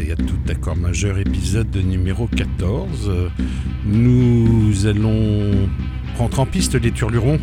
et 0.00 0.12
à 0.12 0.16
toutes, 0.16 0.42
d'accord 0.44 0.76
majeur, 0.76 1.18
épisode 1.18 1.76
numéro 1.76 2.26
14. 2.26 3.12
Nous 3.86 4.86
allons 4.86 5.68
rentrer 6.18 6.40
en 6.40 6.46
piste 6.46 6.74
les 6.74 6.90
turlurons. 6.90 7.38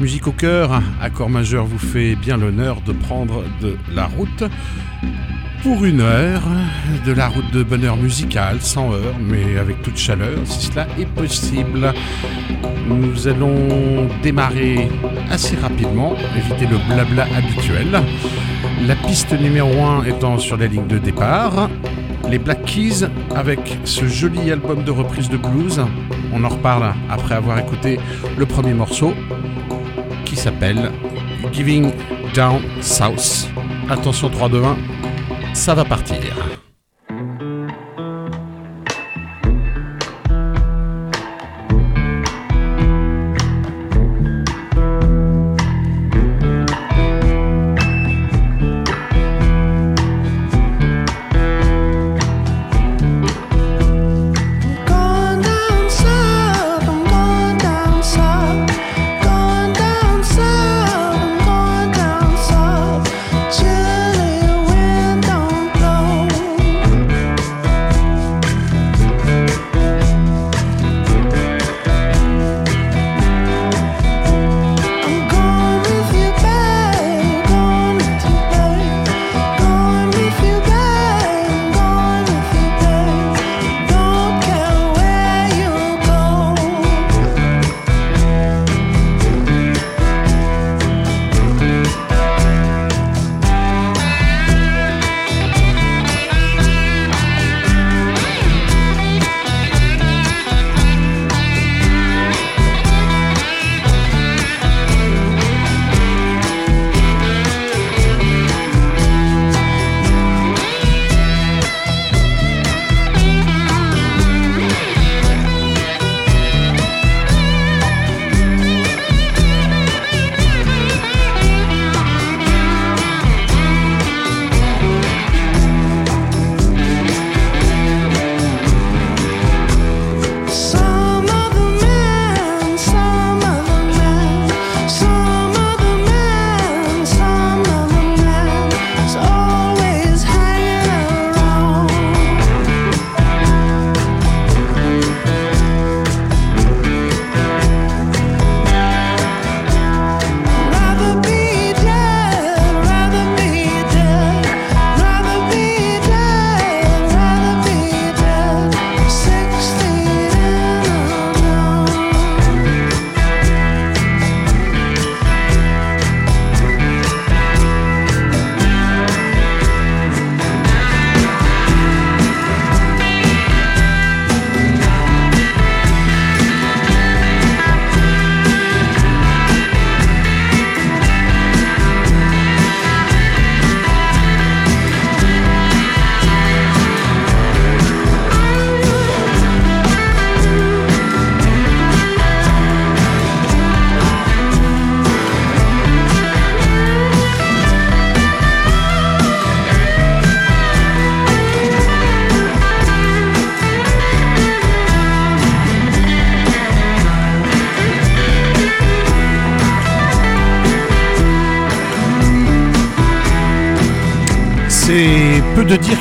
Musique 0.00 0.26
au 0.26 0.32
cœur, 0.32 0.82
accord 1.00 1.30
majeur 1.30 1.64
vous 1.64 1.78
fait 1.78 2.14
bien 2.14 2.36
l'honneur 2.36 2.82
de 2.82 2.92
prendre 2.92 3.42
de 3.60 3.76
la 3.94 4.06
route 4.06 4.44
pour 5.62 5.84
une 5.84 6.00
heure, 6.00 6.42
de 7.04 7.12
la 7.12 7.28
route 7.28 7.50
de 7.52 7.62
bonheur 7.62 7.96
musical, 7.96 8.60
sans 8.60 8.92
heure, 8.92 9.14
mais 9.20 9.58
avec 9.58 9.82
toute 9.82 9.96
chaleur, 9.96 10.38
si 10.44 10.66
cela 10.66 10.86
est 10.98 11.06
possible. 11.06 11.92
Nous 12.86 13.26
allons 13.26 14.08
démarrer 14.22 14.88
assez 15.30 15.56
rapidement, 15.56 16.16
éviter 16.36 16.66
le 16.66 16.78
blabla 16.94 17.26
habituel. 17.34 18.02
La 18.86 18.94
piste 18.94 19.32
numéro 19.32 19.82
1 19.82 20.04
étant 20.04 20.38
sur 20.38 20.56
la 20.56 20.66
ligne 20.66 20.86
de 20.86 20.98
départ. 20.98 21.68
Les 22.28 22.38
Black 22.38 22.64
Keys 22.64 23.06
avec 23.34 23.78
ce 23.84 24.06
joli 24.06 24.50
album 24.50 24.84
de 24.84 24.90
reprise 24.90 25.28
de 25.28 25.36
blues. 25.36 25.80
On 26.32 26.44
en 26.44 26.48
reparle 26.48 26.94
après 27.10 27.34
avoir 27.34 27.58
écouté 27.58 27.98
le 28.36 28.46
premier 28.46 28.74
morceau 28.74 29.14
qui 30.24 30.36
s'appelle 30.36 30.92
Giving 31.52 31.90
Down 32.34 32.60
South. 32.80 33.48
Attention 33.90 34.28
3 34.28 34.48
2 34.48 34.62
1, 34.62 34.76
ça 35.54 35.74
va 35.74 35.84
partir. 35.84 36.36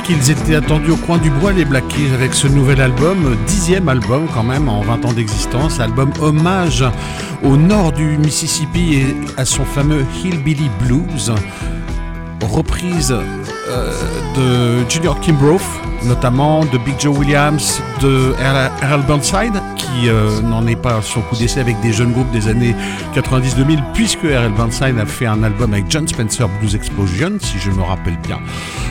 Qu'ils 0.07 0.31
étaient 0.31 0.56
attendus 0.56 0.91
au 0.91 0.95
coin 0.95 1.18
du 1.18 1.29
bois, 1.29 1.51
les 1.51 1.66
Black 1.66 1.85
Keys, 1.90 2.13
avec 2.13 2.34
ce 2.34 2.47
nouvel 2.47 2.79
album, 2.79 3.36
dixième 3.45 3.89
album 3.89 4.25
quand 4.33 4.44
même 4.44 4.69
en 4.69 4.80
20 4.81 5.04
ans 5.06 5.12
d'existence, 5.12 5.81
album 5.81 6.12
hommage 6.21 6.86
au 7.44 7.57
nord 7.57 7.92
du 7.92 8.18
Mississippi 8.18 8.95
et 8.95 9.15
à 9.36 9.44
son 9.44 9.65
fameux 9.65 10.06
Hillbilly 10.24 10.69
Blues, 10.80 11.33
reprise 12.42 13.12
euh, 13.12 13.92
de 14.36 14.89
Junior 14.89 15.19
Kimbrough, 15.19 15.59
notamment 16.06 16.63
de 16.63 16.77
Big 16.77 16.98
Joe 16.98 17.18
Williams, 17.18 17.81
de 18.01 18.33
Earl 18.81 19.01
Burnside, 19.06 19.62
qui 19.88 20.10
euh, 20.10 20.42
n'en 20.42 20.66
est 20.68 20.75
pas 20.75 21.01
son 21.01 21.22
coup 21.22 21.36
d'essai 21.36 21.60
avec 21.60 21.80
des 21.81 21.94
jeunes 21.94 22.12
groupes 22.12 22.31
des 22.31 22.48
années 22.48 22.75
90-2000, 23.16 23.80
puisque 23.94 24.24
R.L. 24.24 24.51
Burnside 24.56 24.98
a 25.00 25.06
fait 25.06 25.25
un 25.25 25.44
album 25.44 25.74
avec 25.74 25.86
John 25.89 26.07
Spencer 26.07 26.48
Blues 26.60 26.75
Explosion, 26.75 27.38
si 27.39 27.57
je 27.60 27.72
me 27.72 27.81
rappelle 27.81 28.18
bien. 28.25 28.39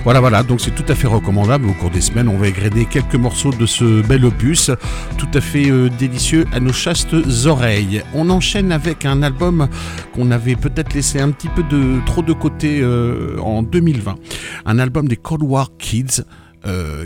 Voilà, 0.04 0.20
voilà, 0.20 0.43
donc 0.43 0.60
c'est 0.60 0.75
tout 0.75 0.84
à 0.88 0.94
fait 0.94 1.06
recommandable. 1.06 1.69
Au 1.69 1.72
cours 1.72 1.90
des 1.90 2.00
semaines, 2.00 2.28
on 2.28 2.37
va 2.37 2.48
égrener 2.48 2.84
quelques 2.87 3.14
morceaux 3.14 3.50
de 3.50 3.66
ce 3.66 4.02
bel 4.02 4.25
opus, 4.25 4.70
tout 5.19 5.28
à 5.34 5.40
fait 5.40 5.70
euh, 5.70 5.88
délicieux 5.98 6.44
à 6.52 6.60
nos 6.60 6.72
chastes 6.72 7.14
oreilles. 7.46 8.02
On 8.14 8.31
enchaîne 8.31 8.72
avec 8.72 9.04
un 9.04 9.22
album 9.22 9.69
qu'on 10.14 10.31
avait 10.31 10.56
peut-être 10.56 10.94
laissé 10.94 11.20
un 11.20 11.31
petit 11.31 11.49
peu 11.49 11.62
de 11.62 12.00
trop 12.06 12.22
de 12.22 12.32
côté 12.32 12.81
euh, 12.81 13.38
en 13.40 13.62
2020. 13.62 14.16
Un 14.64 14.78
album 14.78 15.08
des 15.08 15.16
Cold 15.16 15.42
War 15.42 15.70
Kids. 15.78 16.22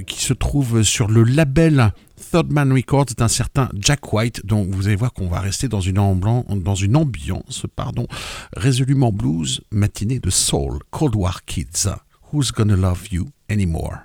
qui 0.07 0.25
se 0.25 0.33
trouve 0.33 0.83
sur 0.83 1.09
le 1.09 1.23
label 1.23 1.93
Third 2.21 2.53
Man 2.53 2.73
Records 2.73 3.15
d'un 3.17 3.29
certain 3.29 3.69
Jack 3.75 4.13
White, 4.13 4.45
donc 4.47 4.69
vous 4.71 4.87
allez 4.87 4.97
voir 4.97 5.13
qu'on 5.13 5.29
va 5.29 5.41
rester 5.41 5.69
dans 5.69 5.81
une, 5.81 5.99
ambiance 5.99 7.67
résolument 8.57 9.13
blues, 9.13 9.63
matinée 9.71 10.21
de 10.21 10.31
soul, 10.31 10.79
Cold 10.91 11.17
War 11.17 11.45
Kids. 11.45 11.89
Who's 12.33 12.53
Gonna 12.53 12.77
Love 12.77 13.09
You 13.11 13.29
Anymore? 13.49 14.05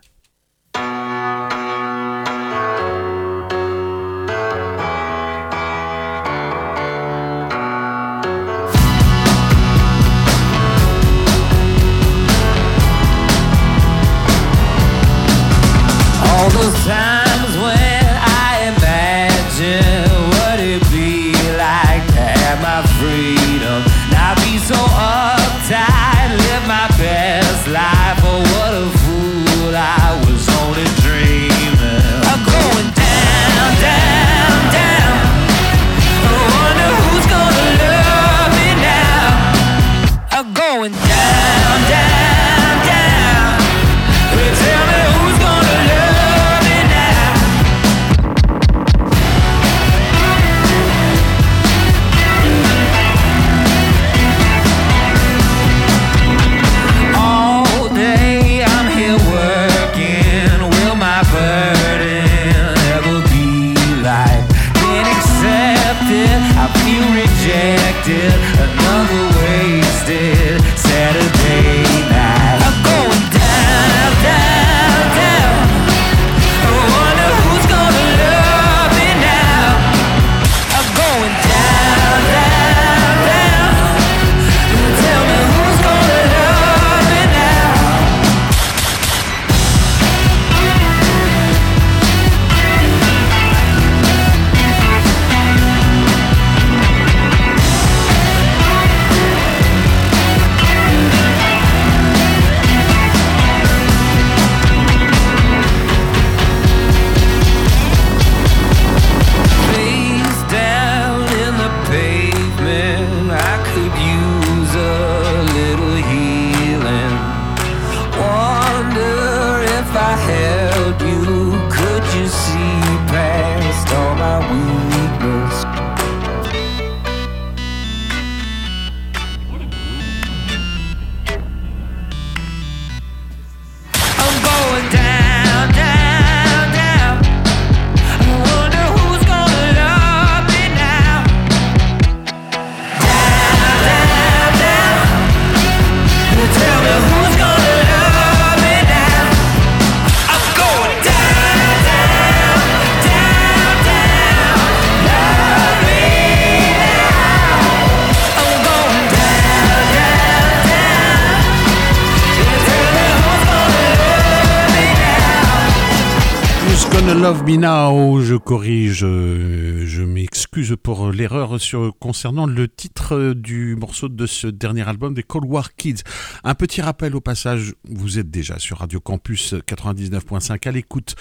Je 167.47 168.35
corrige, 168.37 169.03
euh, 169.03 169.85
je 169.85 170.01
m'excuse 170.01 170.75
pour 170.81 171.11
l'erreur 171.11 171.57
concernant 171.99 172.47
le 172.47 172.67
titre 172.67 173.33
du 173.33 173.75
morceau 173.75 174.09
de 174.09 174.25
ce 174.25 174.47
dernier 174.47 174.87
album 174.87 175.13
des 175.13 175.21
Cold 175.21 175.45
War 175.47 175.75
Kids. 175.75 176.01
Un 176.43 176.55
petit 176.55 176.81
rappel 176.81 177.15
au 177.15 177.21
passage, 177.21 177.75
vous 177.87 178.17
êtes 178.17 178.31
déjà 178.31 178.57
sur 178.57 178.79
Radio 178.79 178.99
Campus 178.99 179.53
99.5 179.53 180.67
à 180.67 180.71
l'écoute 180.71 181.15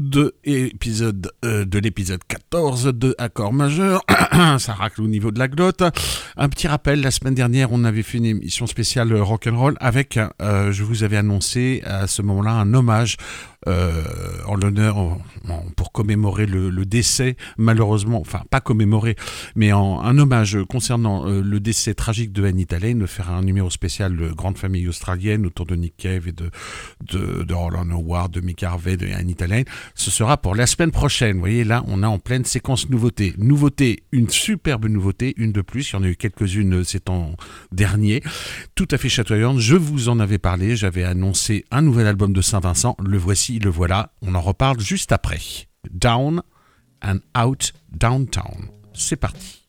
de, 0.00 0.34
épisode, 0.44 1.30
euh, 1.44 1.64
de 1.64 1.78
l'épisode 1.78 2.20
14 2.26 2.86
de 2.94 3.14
Accord 3.18 3.52
majeur. 3.52 4.02
Ça 4.58 4.72
racle 4.72 5.02
au 5.02 5.08
niveau 5.08 5.30
de 5.30 5.38
la 5.38 5.46
glotte. 5.46 5.82
Un 6.36 6.48
petit 6.48 6.68
rappel, 6.68 7.02
la 7.02 7.10
semaine 7.10 7.34
dernière, 7.34 7.70
on 7.70 7.84
avait 7.84 8.02
fait 8.02 8.18
une 8.18 8.24
émission 8.24 8.66
spéciale 8.66 9.12
rock'n'roll 9.14 9.76
avec, 9.78 10.18
euh, 10.40 10.72
je 10.72 10.82
vous 10.84 11.04
avais 11.04 11.18
annoncé 11.18 11.82
à 11.84 12.06
ce 12.06 12.22
moment-là, 12.22 12.52
un 12.52 12.72
hommage 12.72 13.16
euh, 13.18 13.59
en 13.66 14.54
l'honneur 14.54 15.18
pour 15.76 15.92
commémorer 15.92 16.46
le, 16.46 16.84
décès, 16.84 17.36
malheureusement, 17.56 18.20
enfin 18.20 18.42
pas 18.50 18.60
commémorer, 18.60 19.16
mais 19.54 19.72
en 19.72 20.00
un 20.00 20.18
hommage 20.18 20.58
concernant 20.68 21.28
euh, 21.28 21.42
le 21.42 21.60
décès 21.60 21.94
tragique 21.94 22.32
de 22.32 22.44
Anita 22.44 22.78
Lane, 22.78 22.98
de 22.98 23.06
faire 23.06 23.30
un 23.30 23.42
numéro 23.42 23.70
spécial 23.70 24.16
de 24.16 24.28
Grande 24.28 24.58
Famille 24.58 24.88
Australienne 24.88 25.46
autour 25.46 25.66
de 25.66 25.76
Nick 25.76 25.96
Cave 25.96 26.28
et 26.28 26.32
de, 26.32 26.50
de, 27.02 27.54
Roland 27.54 27.88
Howard, 27.90 28.32
de 28.32 28.40
Mick 28.40 28.62
Harvey, 28.62 28.96
de 28.96 29.06
Anita 29.12 29.46
Lane. 29.46 29.64
Ce 29.94 30.10
sera 30.10 30.36
pour 30.36 30.54
la 30.54 30.66
semaine 30.66 30.90
prochaine. 30.90 31.34
Vous 31.34 31.40
voyez, 31.40 31.64
là, 31.64 31.84
on 31.86 32.02
a 32.02 32.08
en 32.08 32.18
pleine 32.18 32.44
séquence 32.44 32.88
nouveauté. 32.88 33.34
Nouveauté, 33.38 34.04
une 34.12 34.28
superbe 34.28 34.86
nouveauté, 34.86 35.34
une 35.36 35.52
de 35.52 35.60
plus. 35.60 35.90
Il 35.90 35.92
y 35.94 35.96
en 35.96 36.02
a 36.02 36.08
eu 36.08 36.16
quelques-unes 36.16 36.84
ces 36.84 37.00
temps 37.00 37.34
derniers. 37.72 38.22
Tout 38.74 38.88
à 38.90 38.98
fait 38.98 39.08
chatoyante. 39.08 39.58
Je 39.58 39.76
vous 39.76 40.08
en 40.08 40.20
avais 40.20 40.38
parlé. 40.38 40.76
J'avais 40.76 41.04
annoncé 41.04 41.64
un 41.70 41.82
nouvel 41.82 42.06
album 42.06 42.32
de 42.32 42.40
Saint-Vincent. 42.40 42.96
Le 43.04 43.18
voici 43.18 43.49
le 43.58 43.70
voilà, 43.70 44.12
on 44.22 44.34
en 44.34 44.40
reparle 44.40 44.80
juste 44.80 45.12
après. 45.12 45.40
Down 45.90 46.42
and 47.02 47.18
Out 47.38 47.72
Downtown. 47.90 48.70
C'est 48.92 49.16
parti. 49.16 49.59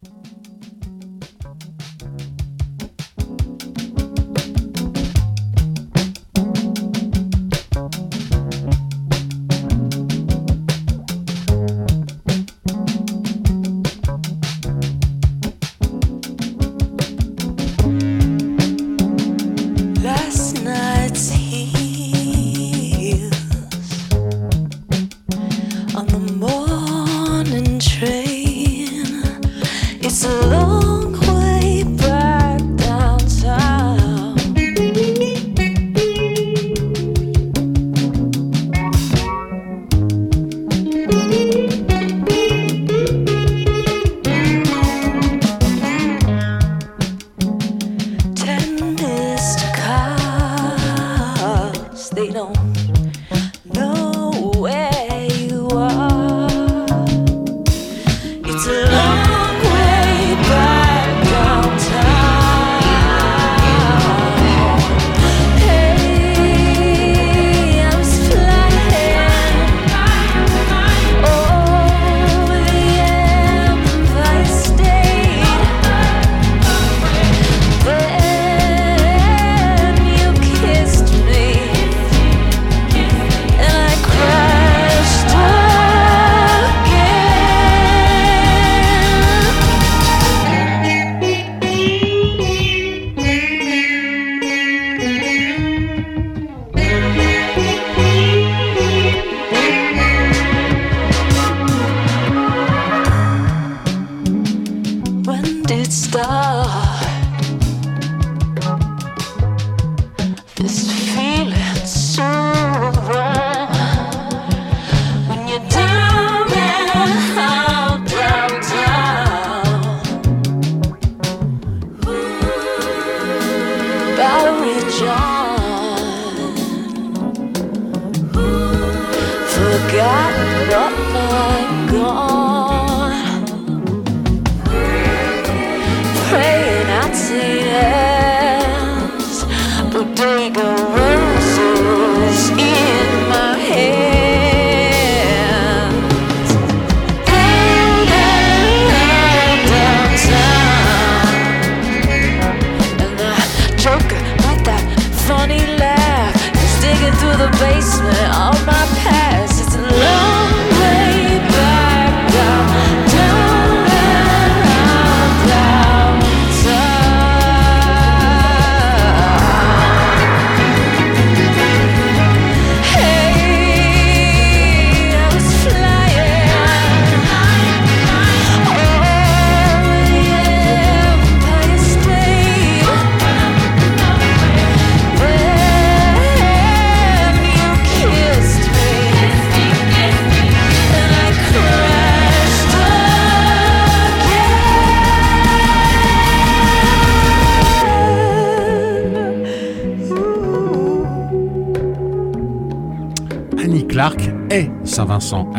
this 110.62 111.01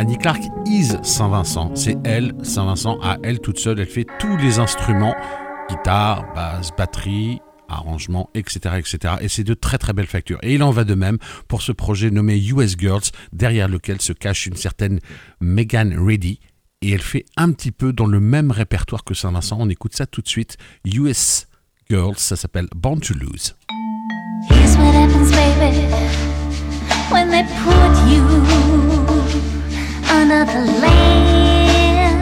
Annie 0.03 0.19
Clark 0.19 0.43
is 0.67 0.97
Saint-Vincent. 1.05 1.77
C'est 1.77 1.97
elle, 2.03 2.35
Saint-Vincent, 2.43 2.99
à 3.05 3.19
elle 3.23 3.39
toute 3.39 3.61
seule. 3.61 3.79
Elle 3.79 3.87
fait 3.87 4.05
tous 4.19 4.37
les 4.37 4.59
instruments 4.59 5.15
guitare, 5.71 6.25
basse, 6.35 6.73
batterie, 6.77 7.41
arrangement, 7.69 8.29
etc., 8.35 8.79
etc. 8.79 9.15
Et 9.21 9.29
c'est 9.29 9.45
de 9.45 9.55
très 9.55 9.79
très 9.79 9.93
belles 9.93 10.09
factures. 10.09 10.41
Et 10.43 10.55
il 10.55 10.65
en 10.65 10.73
va 10.73 10.83
de 10.83 10.97
même 10.97 11.19
pour 11.47 11.63
ce 11.63 11.71
projet 11.71 12.11
nommé 12.11 12.37
US 12.37 12.75
Girls, 12.77 13.13
derrière 13.33 13.69
lequel 13.69 14.01
se 14.01 14.13
cache 14.13 14.47
une 14.47 14.57
certaine 14.57 14.99
Megan 15.41 15.97
Ready. 15.97 16.41
Et 16.81 16.91
elle 16.91 17.01
fait 17.01 17.25
un 17.37 17.53
petit 17.53 17.71
peu 17.71 17.93
dans 17.93 18.07
le 18.07 18.19
même 18.19 18.51
répertoire 18.51 19.05
que 19.05 19.15
Saint-Vincent. 19.15 19.57
On 19.61 19.69
écoute 19.69 19.95
ça 19.95 20.07
tout 20.07 20.21
de 20.21 20.29
suite. 20.29 20.57
US 20.85 21.47
Girls, 21.89 22.19
ça 22.19 22.35
s'appelle 22.35 22.67
Born 22.75 22.99
to 22.99 23.15
Lose. 23.15 23.55
Another 30.13 30.61
land. 30.85 32.21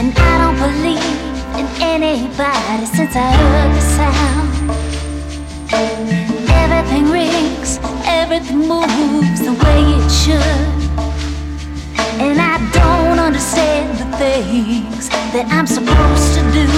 And 0.00 0.12
I 0.16 0.32
don't 0.42 0.58
believe 0.66 1.20
in 1.58 1.66
anybody 1.80 2.86
since 2.86 3.14
I 3.16 3.30
heard 3.40 3.70
the 3.78 3.84
sound. 3.96 4.48
Everything 6.50 7.10
rings, 7.10 7.78
everything 8.04 8.58
moves 8.58 9.40
the 9.40 9.54
way 9.64 9.80
it 9.98 10.10
should. 10.22 10.68
And 12.20 12.38
I 12.40 12.58
don't 12.72 13.18
understand 13.18 13.98
the 13.98 14.08
things 14.18 15.08
that 15.32 15.46
I'm 15.48 15.66
supposed 15.66 16.34
to 16.36 16.42
do. 16.58 16.68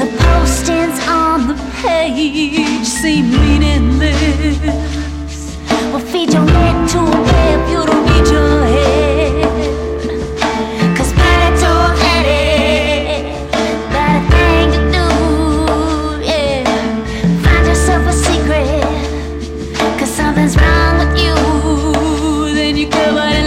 The 0.00 0.08
postings 0.22 0.98
on 1.08 1.48
the 1.48 1.56
page 1.82 2.86
seem 2.86 3.30
meaningless. 3.30 5.07
Well, 5.92 6.00
feed 6.00 6.32
your 6.32 6.44
neck 6.44 6.90
to 6.92 6.98
a 6.98 7.70
you 7.70 7.80
don't 7.86 8.04
need 8.10 8.26
your 8.28 8.64
head. 8.74 9.44
Cause 10.96 11.12
already 11.62 13.32
got 13.94 14.12
a 14.16 14.22
thing 14.32 14.68
to 14.74 14.80
do, 14.96 15.06
yeah. 16.24 16.64
Find 17.42 17.66
yourself 17.66 18.06
a 18.06 18.12
secret, 18.12 18.84
cause 19.98 20.10
something's 20.10 20.56
wrong 20.56 20.98
with 20.98 21.14
you. 21.24 21.34
Then 22.54 22.76
you 22.76 22.88
it 22.88 23.12
like. 23.12 23.38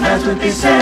That's 0.00 0.24
what 0.26 0.38
they 0.38 0.50
say. 0.50 0.78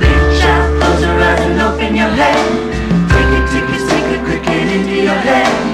Reach 0.00 0.42
out, 0.42 0.80
close 0.80 1.00
your 1.00 1.18
eyes, 1.18 1.40
and 1.40 1.60
open 1.60 1.94
your 1.96 2.08
head 2.08 2.68
Take 3.08 3.32
it, 3.38 3.44
take 3.52 3.70
it, 3.76 3.88
it, 4.14 4.24
cricket 4.24 4.72
into 4.72 5.02
your 5.02 5.14
head. 5.14 5.67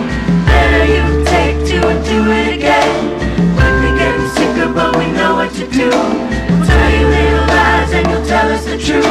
To 5.55 5.67
do. 5.69 5.89
We'll 5.89 6.67
tell 6.67 6.91
you 6.91 7.07
little 7.07 7.47
lies 7.47 7.93
and 7.93 8.11
you'll 8.11 8.27
tell 8.27 8.51
us 8.51 8.65
the 8.65 8.77
truth. 8.77 9.07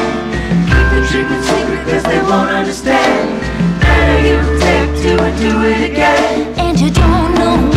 Keep 0.67 0.87
the 0.91 1.07
treatment 1.09 1.43
secret 1.45 1.83
cause 1.87 2.03
they 2.03 2.21
won't 2.21 2.49
understand. 2.49 3.39
Better 3.79 4.27
you 4.27 4.59
take 4.59 4.89
two 5.01 5.23
and 5.23 5.39
do 5.39 5.61
it 5.63 5.91
again. 5.91 6.53
And 6.59 6.77
you 6.77 6.91
don't 6.91 7.33
know 7.35 7.72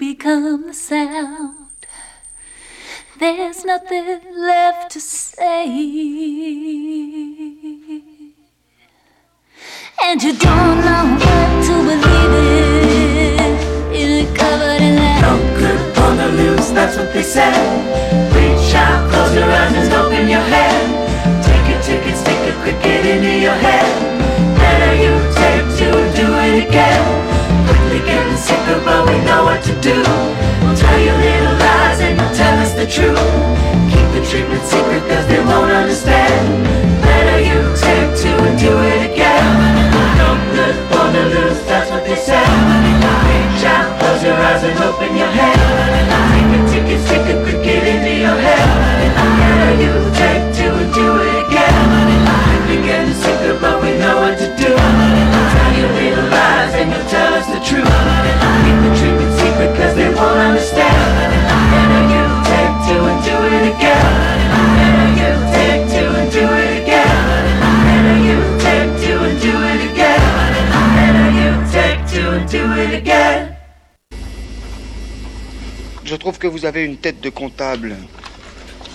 become 0.00 0.66
the 0.66 0.74
sound. 0.74 1.56
There's 3.18 3.64
nothing 3.64 4.20
left 4.34 4.92
to 4.92 5.00
say. 5.00 5.64
And 10.02 10.22
you 10.22 10.32
don't 10.38 10.78
know 10.86 11.16
what 11.20 11.64
to 11.66 11.74
believe 11.88 12.34
in. 13.94 14.34
Covered 14.34 14.82
in 14.82 14.96
that's 16.74 16.96
what 16.96 17.12
they 17.12 17.22
say. 17.22 17.50
Reach 18.34 18.74
out, 18.74 19.09
your 19.40 19.48
eyes 19.48 19.72
and 19.72 19.92
open 19.94 20.28
your 20.28 20.44
head. 20.52 20.76
Take 21.40 21.66
a 21.72 21.76
ticket, 21.80 22.16
stick 22.16 22.40
a 22.44 22.52
cricket 22.60 23.06
into 23.08 23.32
your 23.40 23.56
head. 23.56 23.88
Better 24.60 24.92
you 25.00 25.12
take 25.40 25.64
two 25.78 25.96
do 26.20 26.26
it 26.44 26.68
again 26.68 27.02
Quickly 27.66 28.00
getting 28.04 28.36
sicker, 28.36 28.78
but 28.84 29.08
we 29.08 29.16
know 29.24 29.44
what 29.44 29.62
to 29.64 29.74
do. 29.80 29.96
We'll 30.60 30.76
tell 30.76 30.98
you 31.06 31.12
little 31.24 31.56
lies 31.64 32.00
and 32.04 32.20
you'll 32.20 32.36
tell 32.36 32.56
us 32.64 32.72
the 32.74 32.86
truth. 32.86 33.16
Keep 33.92 34.08
the 34.12 34.22
treatment 34.28 34.64
secret 34.64 35.02
cause 35.08 35.26
they 35.26 35.40
won't 35.40 35.72
understand. 35.72 36.44
Better 37.00 37.38
you 37.40 37.60
take 37.80 38.10
two 38.20 38.36
and 38.44 38.58
do 38.58 38.72
it 38.92 39.10
again. 39.10 39.79
Good, 40.70 40.78
to 40.86 41.22
lose, 41.34 41.66
that's 41.66 41.90
what 41.90 42.04
they 42.06 42.14
say. 42.14 42.38
Reach 42.38 43.66
close 43.98 44.22
your 44.22 44.38
eyes 44.38 44.62
and 44.62 44.78
open 44.78 45.16
your 45.18 45.26
head. 45.26 45.58
Take 46.30 46.46
a 46.54 46.60
ticket, 46.70 47.00
stick 47.06 47.26
a 47.26 47.42
cricket 47.42 47.82
into 47.90 48.14
your 48.14 48.38
head. 48.38 49.10
Better 49.18 49.74
you 49.82 49.90
take 50.14 50.54
two 50.54 50.70
and 50.70 50.94
do 50.94 51.06
it 51.26 51.46
again. 51.46 51.74
We're 52.70 52.86
getting 52.86 53.14
sicker, 53.14 53.58
but 53.58 53.82
we 53.82 53.98
know 53.98 54.22
what 54.22 54.38
to 54.38 54.46
do. 54.46 54.70
Tell 54.70 55.72
you 55.74 55.86
little 55.90 56.30
lies 56.30 56.74
and 56.78 56.92
you'll 56.94 57.10
tell 57.10 57.34
us 57.34 57.46
the 57.50 57.58
truth. 57.66 57.90
Keep 58.62 58.78
the 58.86 58.90
treatment 58.94 59.32
secret 59.42 59.74
cause 59.74 59.96
they 59.96 60.14
won't 60.14 60.38
understand. 60.38 61.09
Je 76.10 76.16
trouve 76.16 76.38
que 76.38 76.48
vous 76.48 76.66
avez 76.66 76.84
une 76.84 76.96
tête 76.96 77.20
de 77.20 77.30
comptable. 77.30 77.94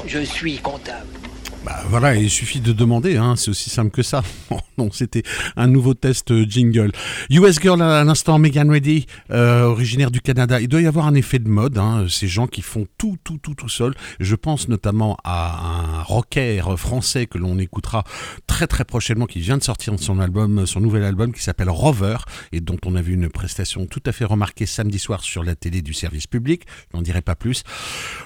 Je 0.05 0.19
suis 0.19 0.57
comptable. 0.57 1.25
Bah 1.65 1.81
voilà, 1.89 2.13
il 2.13 2.29
suffit 2.29 2.60
de 2.60 2.74
demander, 2.74 3.17
hein, 3.17 3.36
c'est 3.36 3.50
aussi 3.50 3.72
simple 3.72 3.89
que 3.89 4.03
ça. 4.03 4.24
Oh 4.51 4.60
non, 4.77 4.91
c'était 4.91 5.24
un 5.55 5.67
nouveau 5.67 5.93
test 5.93 6.29
euh, 6.31 6.45
jingle. 6.48 6.91
US 7.29 7.60
Girl 7.60 7.81
à 7.81 8.03
l'instant, 8.03 8.38
Megan 8.38 8.69
Ready, 8.69 9.05
euh, 9.31 9.63
originaire 9.63 10.12
du 10.12 10.22
Canada. 10.22 10.60
Il 10.60 10.67
doit 10.67 10.81
y 10.81 10.86
avoir 10.86 11.07
un 11.07 11.15
effet 11.15 11.39
de 11.39 11.48
mode, 11.48 11.77
hein, 11.77 12.05
ces 12.10 12.27
gens 12.27 12.45
qui 12.45 12.62
font 12.62 12.86
tout, 12.98 13.17
tout, 13.24 13.38
tout, 13.38 13.55
tout 13.55 13.69
seul. 13.69 13.95
Je 14.19 14.36
pense 14.36 14.67
notamment 14.67 15.17
à 15.24 15.98
un 16.00 16.03
rocker 16.03 16.62
français 16.77 17.25
que 17.25 17.38
l'on 17.38 17.57
écoutera 17.57 18.03
très, 18.48 18.67
très 18.67 18.84
prochainement, 18.84 19.25
qui 19.25 19.39
vient 19.39 19.57
de 19.57 19.63
sortir 19.63 19.93
son 19.98 20.19
album, 20.19 20.65
son 20.67 20.81
nouvel 20.81 21.03
album, 21.03 21.34
qui 21.34 21.41
s'appelle 21.41 21.69
Rover, 21.69 22.17
et 22.51 22.60
dont 22.60 22.77
on 22.86 22.95
a 22.95 23.01
vu 23.01 23.13
une 23.13 23.29
prestation 23.29 23.88
tout 23.88 24.03
à 24.05 24.12
fait 24.12 24.25
remarquée 24.25 24.65
samedi 24.65 25.00
soir 25.00 25.24
sur 25.24 25.43
la 25.43 25.55
télé 25.55 25.81
du 25.81 25.93
service 25.93 26.27
public. 26.27 26.63
Je 26.91 26.98
n'en 26.98 27.01
dirai 27.01 27.22
pas 27.22 27.36
plus. 27.36 27.63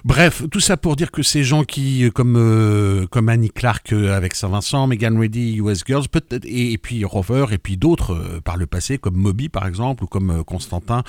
Bref, 0.03 0.43
tout 0.51 0.59
ça 0.59 0.77
pour 0.77 0.95
dire 0.95 1.11
que 1.11 1.23
ces 1.23 1.43
gens 1.43 1.63
qui, 1.63 2.09
comme, 2.13 2.35
euh, 2.35 3.07
comme 3.07 3.28
Annie 3.29 3.49
Clark 3.49 3.93
euh, 3.93 4.15
avec 4.15 4.35
Saint-Vincent, 4.35 4.87
Megan 4.87 5.17
Ready, 5.17 5.57
US 5.57 5.83
Girls, 5.85 6.05
et, 6.43 6.73
et 6.73 6.77
puis 6.77 7.05
Rover, 7.05 7.45
et 7.51 7.57
puis 7.57 7.77
d'autres 7.77 8.13
euh, 8.13 8.41
par 8.41 8.57
le 8.57 8.65
passé, 8.65 8.97
comme 8.97 9.15
Moby 9.15 9.49
par 9.49 9.67
exemple, 9.67 10.03
ou 10.03 10.07
comme 10.07 10.31
euh, 10.31 10.43
Constantin, 10.43 11.03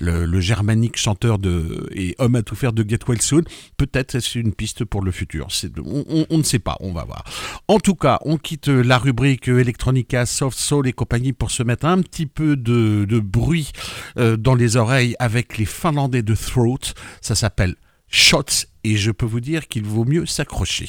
le, 0.00 0.40
germanique 0.40 0.96
chanteur 0.96 1.38
de, 1.38 1.88
et 1.92 2.14
homme 2.18 2.34
à 2.36 2.42
tout 2.42 2.56
faire 2.56 2.72
de 2.72 2.88
Get 2.88 3.00
Well 3.08 3.20
Soon. 3.20 3.42
Peut-être 3.76 4.18
c'est 4.20 4.38
une 4.38 4.52
piste 4.52 4.84
pour 4.84 5.02
le 5.02 5.10
futur. 5.10 5.48
On, 5.84 6.38
ne 6.38 6.42
sait 6.42 6.58
pas, 6.58 6.76
on 6.80 6.92
va 6.92 7.04
voir. 7.04 7.24
En 7.68 7.78
tout 7.78 7.94
cas, 7.94 8.18
on 8.24 8.36
quitte 8.36 8.68
la 8.68 8.98
rubrique 8.98 9.48
Electronica, 9.48 10.26
Soft 10.26 10.58
Soul 10.58 10.86
et 10.88 10.92
compagnie 10.92 11.32
pour 11.32 11.50
se 11.50 11.62
mettre 11.62 11.86
un 11.86 12.00
petit 12.02 12.26
peu 12.26 12.56
de, 12.56 13.06
de 13.08 13.18
bruit 13.18 13.72
dans 14.16 14.54
les 14.54 14.76
oreilles 14.76 15.16
avec 15.18 15.58
les 15.58 15.64
Finlandais 15.64 16.22
de 16.22 16.34
Throat. 16.34 16.94
Ça 17.20 17.34
s'appelle 17.34 17.76
Shots 18.08 18.66
et 18.84 18.96
je 18.96 19.10
peux 19.10 19.26
vous 19.26 19.40
dire 19.40 19.68
qu'il 19.68 19.84
vaut 19.84 20.04
mieux 20.04 20.26
s'accrocher. 20.26 20.88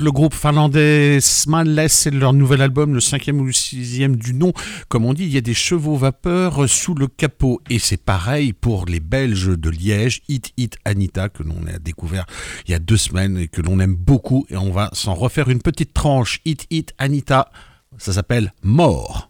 Le 0.00 0.10
groupe 0.10 0.34
finlandais 0.34 1.20
Smileless, 1.20 1.88
c'est 1.88 2.10
leur 2.10 2.32
nouvel 2.32 2.62
album, 2.62 2.94
le 2.94 3.00
cinquième 3.00 3.40
ou 3.40 3.44
le 3.44 3.52
sixième 3.52 4.16
du 4.16 4.34
nom. 4.34 4.52
Comme 4.88 5.04
on 5.04 5.12
dit, 5.12 5.24
il 5.24 5.32
y 5.32 5.38
a 5.38 5.42
des 5.42 5.54
chevaux 5.54 5.96
vapeur 5.96 6.68
sous 6.68 6.94
le 6.94 7.06
capot. 7.06 7.60
Et 7.68 7.78
c'est 7.78 8.02
pareil 8.02 8.52
pour 8.52 8.86
les 8.86 9.00
Belges 9.00 9.58
de 9.58 9.70
Liège, 9.70 10.22
Hit 10.28 10.52
Hit 10.56 10.76
Anita, 10.84 11.28
que 11.28 11.42
l'on 11.42 11.66
a 11.66 11.78
découvert 11.78 12.26
il 12.66 12.72
y 12.72 12.74
a 12.74 12.78
deux 12.78 12.96
semaines 12.96 13.38
et 13.38 13.48
que 13.48 13.60
l'on 13.60 13.80
aime 13.80 13.94
beaucoup. 13.94 14.46
Et 14.50 14.56
on 14.56 14.70
va 14.70 14.90
s'en 14.92 15.14
refaire 15.14 15.48
une 15.48 15.62
petite 15.62 15.92
tranche. 15.92 16.40
Hit 16.44 16.66
Hit 16.70 16.94
Anita, 16.98 17.50
ça 17.98 18.12
s'appelle 18.12 18.52
Mort. 18.62 19.28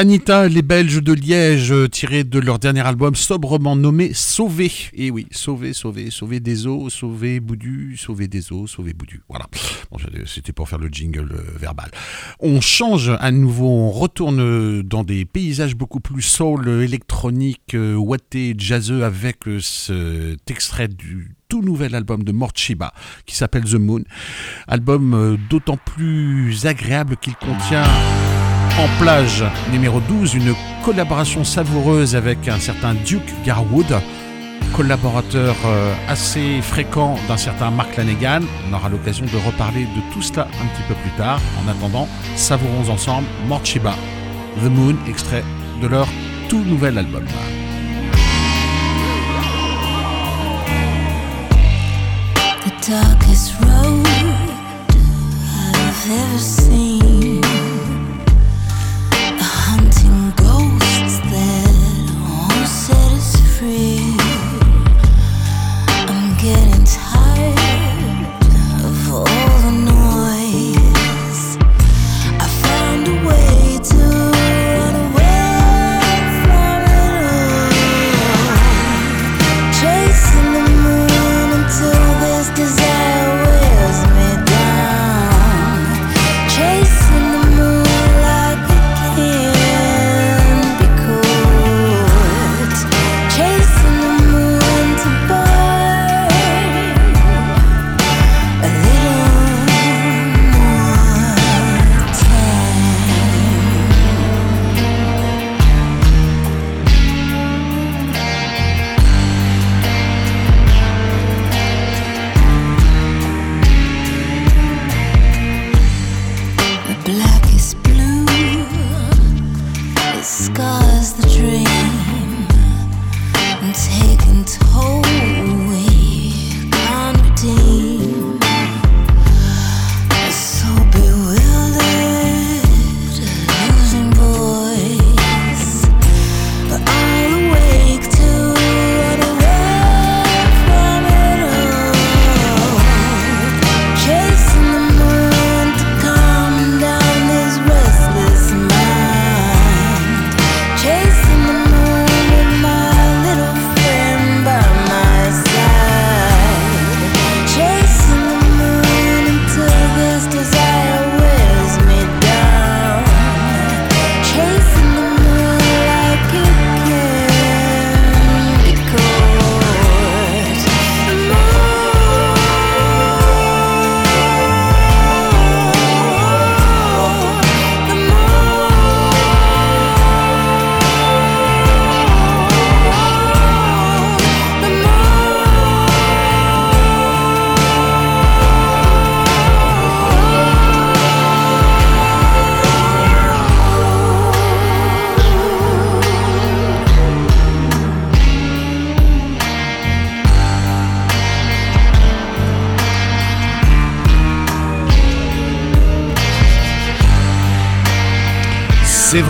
Anita, 0.00 0.48
les 0.48 0.62
Belges 0.62 1.02
de 1.02 1.12
Liège, 1.12 1.72
euh, 1.72 1.86
tirés 1.86 2.24
de 2.24 2.38
leur 2.38 2.58
dernier 2.58 2.80
album 2.80 3.14
sobrement 3.14 3.76
nommé 3.76 4.14
Sauver. 4.14 4.72
Et 4.94 5.10
oui, 5.10 5.26
Sauver, 5.30 5.74
Sauver, 5.74 6.10
Sauver 6.10 6.40
des 6.40 6.66
eaux, 6.66 6.88
Sauver 6.88 7.38
Boudu, 7.38 7.98
Sauver 7.98 8.26
des 8.26 8.50
eaux, 8.50 8.66
Sauver 8.66 8.94
Boudu. 8.94 9.20
Voilà. 9.28 9.44
C'était 10.24 10.54
pour 10.54 10.70
faire 10.70 10.78
le 10.78 10.88
jingle 10.88 11.30
euh, 11.32 11.58
verbal. 11.58 11.90
On 12.38 12.62
change 12.62 13.12
à 13.20 13.30
nouveau, 13.30 13.68
on 13.68 13.90
retourne 13.90 14.80
dans 14.80 15.04
des 15.04 15.26
paysages 15.26 15.76
beaucoup 15.76 16.00
plus 16.00 16.22
soul, 16.22 16.66
électronique, 16.82 17.74
euh, 17.74 17.94
watté, 17.94 18.54
jazzeux 18.56 19.04
avec 19.04 19.40
cet 19.60 20.50
extrait 20.50 20.88
du 20.88 21.36
tout 21.50 21.60
nouvel 21.60 21.94
album 21.94 22.24
de 22.24 22.32
Mort 22.32 22.52
Shiba 22.54 22.94
qui 23.26 23.36
s'appelle 23.36 23.64
The 23.64 23.74
Moon. 23.74 24.04
Album 24.66 25.36
d'autant 25.50 25.76
plus 25.76 26.64
agréable 26.64 27.18
qu'il 27.18 27.34
contient 27.34 27.84
en 28.78 29.02
plage 29.02 29.44
numéro 29.72 30.00
12, 30.00 30.34
une 30.34 30.54
collaboration 30.84 31.44
savoureuse 31.44 32.14
avec 32.14 32.48
un 32.48 32.58
certain 32.58 32.94
Duke 32.94 33.32
Garwood, 33.44 34.00
collaborateur 34.74 35.56
euh, 35.66 35.94
assez 36.08 36.60
fréquent 36.62 37.16
d'un 37.28 37.36
certain 37.36 37.70
Mark 37.70 37.96
Lanegan. 37.96 38.40
On 38.68 38.74
aura 38.74 38.88
l'occasion 38.88 39.26
de 39.26 39.36
reparler 39.46 39.84
de 39.84 40.12
tout 40.12 40.22
cela 40.22 40.42
un 40.42 40.66
petit 40.66 40.82
peu 40.88 40.94
plus 40.94 41.10
tard. 41.12 41.40
En 41.64 41.70
attendant, 41.70 42.08
savourons 42.36 42.88
ensemble 42.90 43.26
Morchiba, 43.46 43.94
The 44.62 44.68
Moon, 44.68 44.96
extrait 45.08 45.44
de 45.82 45.86
leur 45.86 46.08
tout 46.48 46.62
nouvel 46.64 46.98
album. 46.98 47.24
C'est 63.60 63.99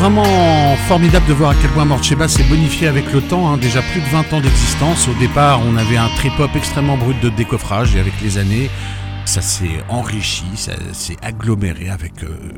vraiment 0.01 0.77
formidable 0.89 1.27
de 1.27 1.35
voir 1.35 1.51
à 1.51 1.55
quel 1.61 1.69
point 1.73 1.85
Morcheba 1.85 2.27
s'est 2.27 2.43
bonifié 2.45 2.89
avec 2.89 3.13
le 3.13 3.21
temps, 3.21 3.51
hein. 3.51 3.59
déjà 3.59 3.83
plus 3.83 4.01
de 4.01 4.07
20 4.07 4.33
ans 4.33 4.41
d'existence. 4.41 5.07
Au 5.09 5.15
départ, 5.21 5.61
on 5.67 5.77
avait 5.77 5.99
un 5.99 6.09
trip-hop 6.17 6.51
extrêmement 6.57 6.97
brut 6.97 7.21
de 7.21 7.29
décoffrage 7.29 7.95
et 7.95 8.01
avec 8.01 8.19
les 8.23 8.39
années, 8.39 8.71
ça 9.27 9.43
s'est 9.43 9.85
enrichi, 9.91 10.47
ça 10.55 10.73
s'est 10.95 11.19
aggloméré 11.21 11.91
avec 11.91 12.15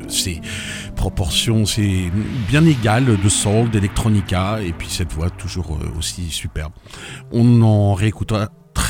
ses 0.07 0.37
euh, 0.37 0.91
proportions, 0.95 1.65
c'est 1.65 2.09
bien 2.47 2.65
égal 2.65 3.17
de 3.21 3.29
soul, 3.29 3.69
d'électronica 3.69 4.61
et 4.61 4.71
puis 4.71 4.87
cette 4.89 5.11
voix 5.11 5.29
toujours 5.29 5.77
euh, 5.81 5.99
aussi 5.99 6.29
superbe. 6.29 6.71
On 7.33 7.61
en 7.61 7.93
réécoutera 7.93 8.47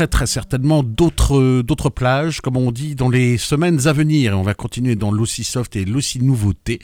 très 0.07 0.27
certainement 0.27 0.83
d'autres 0.83 1.61
d'autres 1.61 1.89
plages, 1.89 2.41
comme 2.41 2.57
on 2.57 2.71
dit, 2.71 2.95
dans 2.95 3.09
les 3.09 3.37
semaines 3.37 3.87
à 3.87 3.93
venir. 3.93 4.33
Et 4.33 4.35
on 4.35 4.43
va 4.43 4.53
continuer 4.53 4.95
dans 4.95 5.11
l'aussi 5.11 5.43
soft 5.43 5.75
et 5.75 5.85
l'aussi 5.85 6.19
nouveauté. 6.19 6.79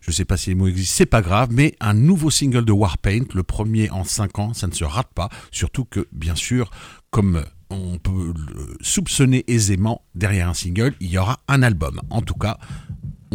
Je 0.00 0.10
ne 0.10 0.14
sais 0.14 0.24
pas 0.24 0.36
si 0.36 0.50
les 0.50 0.54
mots 0.54 0.66
existent, 0.66 0.94
c'est 0.96 1.06
pas 1.06 1.22
grave, 1.22 1.48
mais 1.52 1.74
un 1.80 1.94
nouveau 1.94 2.30
single 2.30 2.64
de 2.64 2.72
Warpaint, 2.72 3.24
le 3.34 3.42
premier 3.42 3.90
en 3.90 4.04
5 4.04 4.38
ans, 4.38 4.54
ça 4.54 4.66
ne 4.66 4.72
se 4.72 4.84
rate 4.84 5.12
pas. 5.14 5.28
Surtout 5.50 5.84
que, 5.84 6.08
bien 6.12 6.34
sûr, 6.34 6.70
comme 7.10 7.44
on 7.70 7.98
peut 7.98 8.32
le 8.36 8.76
soupçonner 8.80 9.44
aisément, 9.48 10.02
derrière 10.14 10.48
un 10.48 10.54
single, 10.54 10.94
il 11.00 11.10
y 11.10 11.18
aura 11.18 11.40
un 11.48 11.62
album. 11.62 12.00
En 12.10 12.22
tout 12.22 12.34
cas, 12.34 12.58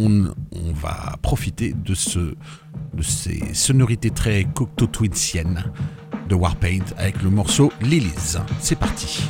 on, 0.00 0.72
va 0.72 1.16
profiter 1.22 1.74
de 1.74 1.94
ces 1.94 3.54
sonorités 3.54 4.10
très 4.10 4.44
cocteau-twinsiennes 4.44 5.64
de 6.28 6.34
Warpaint 6.34 6.84
avec 6.96 7.22
le 7.22 7.30
morceau 7.30 7.72
Lilies. 7.80 8.38
C'est 8.60 8.78
parti. 8.78 9.22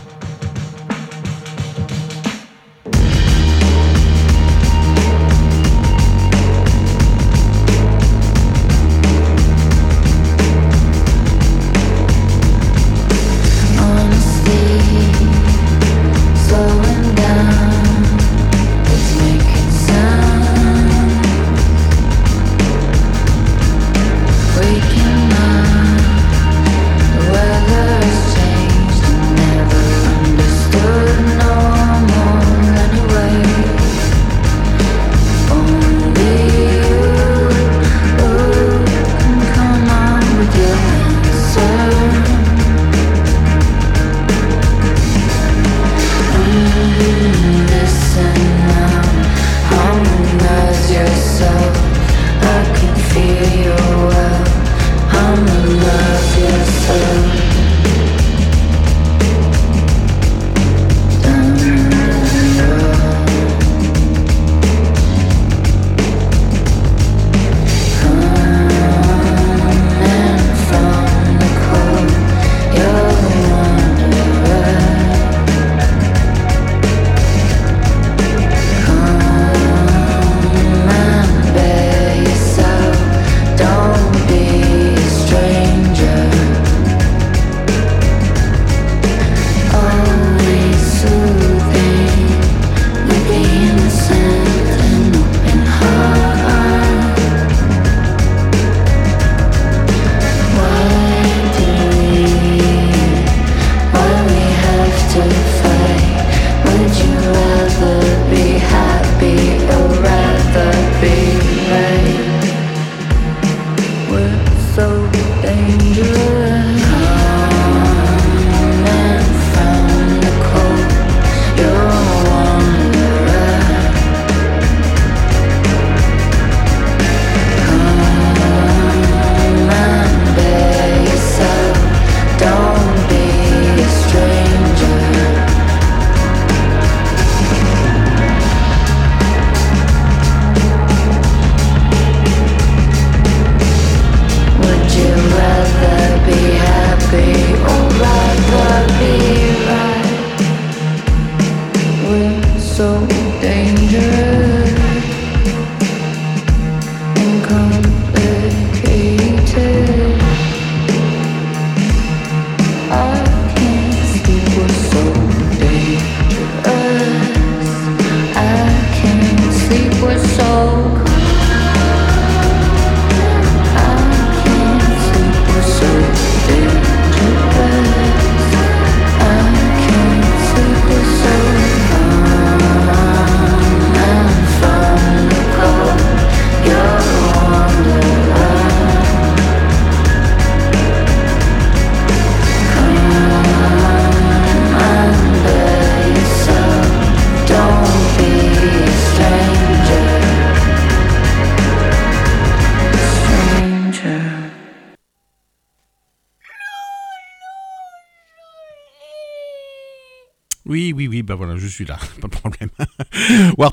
Oui, 211.81 211.87
bah 211.87 211.97
voilà, 211.97 212.09
je 212.17 212.17
suis 212.17 212.21
là, 212.21 212.21
pas 212.21 212.29
de 212.29 212.33
problème. 212.33 212.71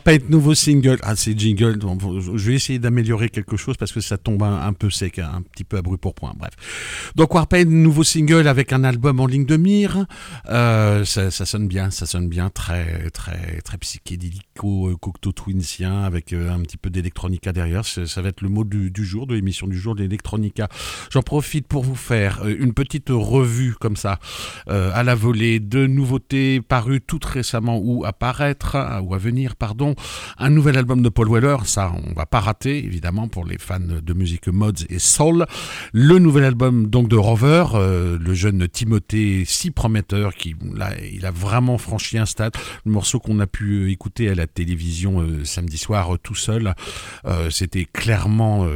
Warpaint, 0.08 0.26
nouveau 0.30 0.56
single. 0.56 1.00
Ah, 1.04 1.18
c'est 1.18 1.38
jingle. 1.38 1.80
Je 2.36 2.48
vais 2.48 2.56
essayer 2.56 2.80
d'améliorer 2.80 3.28
quelque 3.28 3.58
chose 3.58 3.76
parce 3.76 3.92
que 3.92 4.00
ça 4.00 4.18
tombe 4.18 4.42
un, 4.42 4.72
peu 4.72 4.90
sec, 4.90 5.20
un 5.20 5.42
petit 5.42 5.66
peu 5.66 5.78
à 5.78 5.82
pour 5.82 6.14
point. 6.14 6.34
Bref. 6.38 6.54
Donc 7.16 7.34
Warpaint, 7.34 7.66
nouveau 7.66 8.06
single 8.06 8.48
avec 8.48 8.72
un 8.72 8.86
album 8.86 9.20
en 9.20 9.26
ligne 9.26 9.46
de 9.46 9.58
mire. 9.58 10.06
Euh, 10.50 11.04
ça, 11.04 11.30
sonne 11.30 11.68
bien, 11.68 11.92
ça 11.92 12.06
sonne 12.06 12.30
bien, 12.30 12.50
très, 12.50 13.10
très, 13.10 13.60
très 13.62 13.78
psychédélico, 13.80 14.88
euh, 14.88 14.96
cocteau 14.96 15.34
twinsien 15.34 16.04
avec 16.04 16.32
euh, 16.32 16.54
un 16.54 16.62
petit 16.62 16.78
peu 16.78 16.90
d'électronica 16.90 17.52
derrière. 17.52 17.86
Ça 17.86 18.22
va 18.22 18.30
être 18.30 18.42
le 18.42 18.50
mot 18.50 18.64
du, 18.64 18.92
jour, 19.04 19.28
de 19.28 19.36
l'émission 19.36 19.68
du 19.68 19.78
jour, 19.78 19.94
l'électronica. 19.94 20.70
J'en 21.12 21.22
profite 21.22 21.68
pour 21.68 21.84
vous 21.84 21.96
faire 21.96 22.48
une 22.48 22.74
petite 22.74 23.10
revue 23.10 23.76
comme 23.78 23.98
ça, 23.98 24.20
à 24.68 25.04
la 25.04 25.16
volée 25.16 25.60
de 25.60 25.86
nouveautés 25.86 26.62
paru 26.62 27.02
tout 27.02 27.20
récemment 27.26 27.78
ou 27.78 28.06
apparaître, 28.06 28.78
hein, 28.78 29.02
ou 29.02 29.14
à 29.14 29.18
venir, 29.18 29.58
pardon, 29.58 29.96
un 30.38 30.50
nouvel 30.50 30.78
album 30.78 31.02
de 31.02 31.10
Paul 31.10 31.30
Weller, 31.30 31.58
ça 31.66 31.92
on 31.94 32.14
va 32.14 32.26
pas 32.26 32.40
rater 32.40 32.78
évidemment 32.78 33.28
pour 33.28 33.46
les 33.46 33.58
fans 33.58 33.80
de 33.80 34.14
musique 34.14 34.48
mods 34.48 34.86
et 34.90 35.00
soul. 35.00 35.46
Le 35.94 36.20
nouvel 36.20 36.44
album 36.44 36.88
donc 36.88 37.08
de 37.08 37.16
Rover, 37.16 37.66
euh, 37.74 38.18
le 38.20 38.34
jeune 38.34 38.68
Timothée 38.68 39.44
si 39.46 39.72
prometteur 39.72 40.36
qui 40.36 40.56
là 40.76 40.92
il 41.12 41.26
a 41.26 41.32
vraiment 41.32 41.78
franchi 41.78 42.18
un 42.18 42.26
stade. 42.26 42.54
Le 42.86 42.92
morceau 42.92 43.20
qu'on 43.20 43.40
a 43.40 43.48
pu 43.48 43.92
écouter 43.92 44.30
à 44.30 44.36
la 44.36 44.48
télévision 44.48 45.22
euh, 45.22 45.44
samedi 45.44 45.78
soir 45.78 46.14
euh, 46.14 46.18
tout 46.18 46.36
seul, 46.36 46.74
c'était 47.50 47.86
clairement 47.86 48.68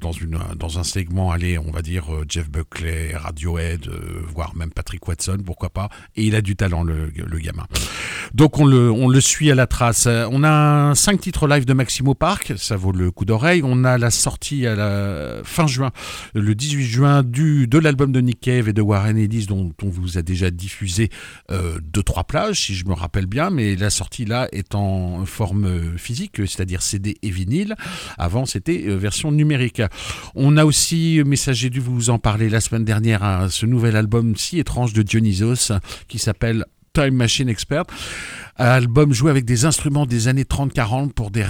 dans 0.00 0.12
une 0.12 0.38
dans 0.56 0.78
un 0.78 0.84
segment 0.84 1.30
allez 1.30 1.58
on 1.58 1.70
va 1.70 1.82
dire 1.82 2.04
Jeff 2.28 2.50
Buckley, 2.50 3.14
Radiohead, 3.14 3.90
voire 4.34 4.54
même 4.56 4.70
Patrick 4.70 5.06
Watson 5.06 5.38
pourquoi 5.44 5.70
pas. 5.70 5.88
Et 6.16 6.24
il 6.24 6.34
a 6.34 6.40
du 6.40 6.56
talent 6.56 6.82
le, 6.82 7.10
le 7.14 7.38
gars 7.38 7.50
donc 8.34 8.58
on 8.58 8.66
le, 8.66 8.90
on 8.90 9.08
le 9.08 9.20
suit 9.20 9.50
à 9.50 9.54
la 9.54 9.66
trace. 9.66 10.06
On 10.06 10.44
a 10.44 10.50
cinq 10.94 11.20
titres 11.20 11.46
live 11.46 11.64
de 11.64 11.72
Maximo 11.72 12.14
Park, 12.14 12.54
ça 12.56 12.76
vaut 12.76 12.92
le 12.92 13.10
coup 13.10 13.24
d'oreille. 13.24 13.62
On 13.64 13.84
a 13.84 13.98
la 13.98 14.10
sortie 14.10 14.66
à 14.66 14.74
la 14.74 15.42
fin 15.44 15.66
juin, 15.66 15.90
le 16.34 16.54
18 16.54 16.84
juin, 16.84 17.22
du, 17.22 17.66
de 17.66 17.78
l'album 17.78 18.12
de 18.12 18.20
Nick 18.20 18.40
Cave 18.40 18.68
et 18.68 18.72
de 18.72 18.82
Warren 18.82 19.16
Ellis, 19.16 19.46
dont 19.46 19.72
on 19.82 19.88
vous 19.88 20.18
a 20.18 20.22
déjà 20.22 20.50
diffusé 20.50 21.10
euh, 21.50 21.78
deux, 21.82 22.02
trois 22.02 22.24
plages, 22.24 22.60
si 22.60 22.74
je 22.74 22.84
me 22.86 22.92
rappelle 22.92 23.26
bien, 23.26 23.50
mais 23.50 23.76
la 23.76 23.90
sortie 23.90 24.24
là 24.24 24.48
est 24.52 24.74
en 24.74 25.24
forme 25.26 25.96
physique, 25.96 26.36
c'est-à-dire 26.36 26.82
CD 26.82 27.16
et 27.22 27.30
vinyle. 27.30 27.74
Avant, 28.18 28.46
c'était 28.46 28.84
euh, 28.86 28.96
version 28.96 29.32
numérique. 29.32 29.82
On 30.34 30.56
a 30.56 30.64
aussi, 30.64 31.22
mais 31.24 31.36
j'ai 31.36 31.70
dû 31.70 31.80
vous 31.80 32.10
en 32.10 32.18
parler 32.18 32.48
la 32.48 32.60
semaine 32.60 32.84
dernière, 32.84 33.22
hein, 33.22 33.48
ce 33.50 33.66
nouvel 33.66 33.96
album 33.96 34.36
si 34.36 34.58
étrange 34.58 34.92
de 34.92 35.02
Dionysos 35.02 35.72
qui 36.08 36.18
s'appelle 36.18 36.64
Time 36.92 37.14
Machine 37.14 37.48
Expert. 37.48 37.84
Album 38.56 39.12
joué 39.12 39.30
avec 39.30 39.44
des 39.44 39.64
instruments 39.64 40.06
des 40.06 40.28
années 40.28 40.44
30-40 40.44 41.12
pour 41.12 41.30
des 41.30 41.44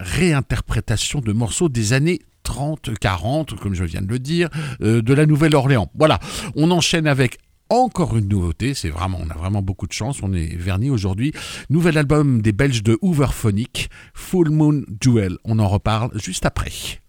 réinterprétations 0.00 1.20
de 1.20 1.32
morceaux 1.32 1.68
des 1.68 1.92
années 1.92 2.20
30-40, 2.44 3.56
comme 3.56 3.74
je 3.74 3.84
viens 3.84 4.02
de 4.02 4.08
le 4.08 4.18
dire, 4.18 4.48
euh, 4.82 5.00
de 5.02 5.14
la 5.14 5.26
Nouvelle-Orléans. 5.26 5.90
Voilà, 5.94 6.18
on 6.56 6.70
enchaîne 6.70 7.06
avec 7.06 7.38
encore 7.70 8.16
une 8.18 8.28
nouveauté, 8.28 8.74
c'est 8.74 8.90
vraiment, 8.90 9.18
on 9.22 9.30
a 9.30 9.34
vraiment 9.34 9.62
beaucoup 9.62 9.86
de 9.86 9.92
chance, 9.92 10.22
on 10.22 10.34
est 10.34 10.56
verni 10.56 10.90
aujourd'hui. 10.90 11.32
Nouvel 11.70 11.96
album 11.96 12.42
des 12.42 12.52
Belges 12.52 12.82
de 12.82 12.98
Hooverphonic, 13.00 13.88
Full 14.12 14.50
Moon 14.50 14.82
Duel. 14.88 15.38
On 15.44 15.58
en 15.58 15.68
reparle 15.68 16.10
juste 16.20 16.44
après. 16.44 17.01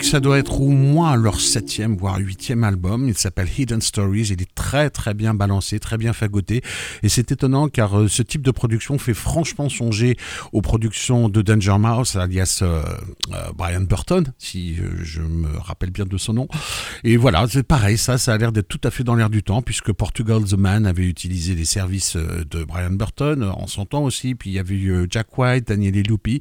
Ça 0.00 0.18
doit 0.18 0.38
être 0.38 0.62
au 0.62 0.70
moins 0.70 1.14
leur 1.14 1.42
septième, 1.42 1.94
voire 1.94 2.16
huitième 2.16 2.64
album. 2.64 3.06
Il 3.06 3.18
s'appelle 3.18 3.48
Hidden 3.54 3.82
Stories. 3.82 4.28
Il 4.30 4.40
est 4.40 4.54
très 4.68 4.90
très 4.90 5.14
bien 5.14 5.32
balancé, 5.32 5.80
très 5.80 5.96
bien 5.96 6.12
fagoté. 6.12 6.62
Et 7.02 7.08
c'est 7.08 7.32
étonnant 7.32 7.68
car 7.68 7.98
euh, 7.98 8.08
ce 8.08 8.22
type 8.22 8.42
de 8.42 8.50
production 8.50 8.98
fait 8.98 9.14
franchement 9.14 9.70
songer 9.70 10.16
aux 10.52 10.60
productions 10.60 11.30
de 11.30 11.40
Danger 11.40 11.78
Mouse, 11.78 12.16
alias 12.16 12.58
euh, 12.60 12.82
euh, 13.32 13.52
Brian 13.56 13.80
Burton, 13.80 14.24
si 14.36 14.76
je 15.02 15.22
me 15.22 15.56
rappelle 15.56 15.90
bien 15.90 16.04
de 16.04 16.18
son 16.18 16.34
nom. 16.34 16.48
Et 17.02 17.16
voilà, 17.16 17.46
c'est 17.48 17.62
pareil, 17.62 17.96
ça, 17.96 18.18
ça 18.18 18.34
a 18.34 18.36
l'air 18.36 18.52
d'être 18.52 18.68
tout 18.68 18.80
à 18.84 18.90
fait 18.90 19.04
dans 19.04 19.14
l'air 19.14 19.30
du 19.30 19.42
temps 19.42 19.62
puisque 19.62 19.92
Portugal 19.92 20.44
The 20.44 20.58
Man 20.58 20.84
avait 20.84 21.06
utilisé 21.06 21.54
les 21.54 21.64
services 21.64 22.16
de 22.16 22.64
Brian 22.64 22.90
Burton 22.90 23.42
en 23.42 23.66
son 23.66 23.86
temps 23.86 24.02
aussi. 24.02 24.34
Puis 24.34 24.50
il 24.50 24.52
y 24.54 24.58
avait 24.58 25.06
Jack 25.08 25.38
White, 25.38 25.68
Daniel 25.68 25.94
Lupi. 26.02 26.40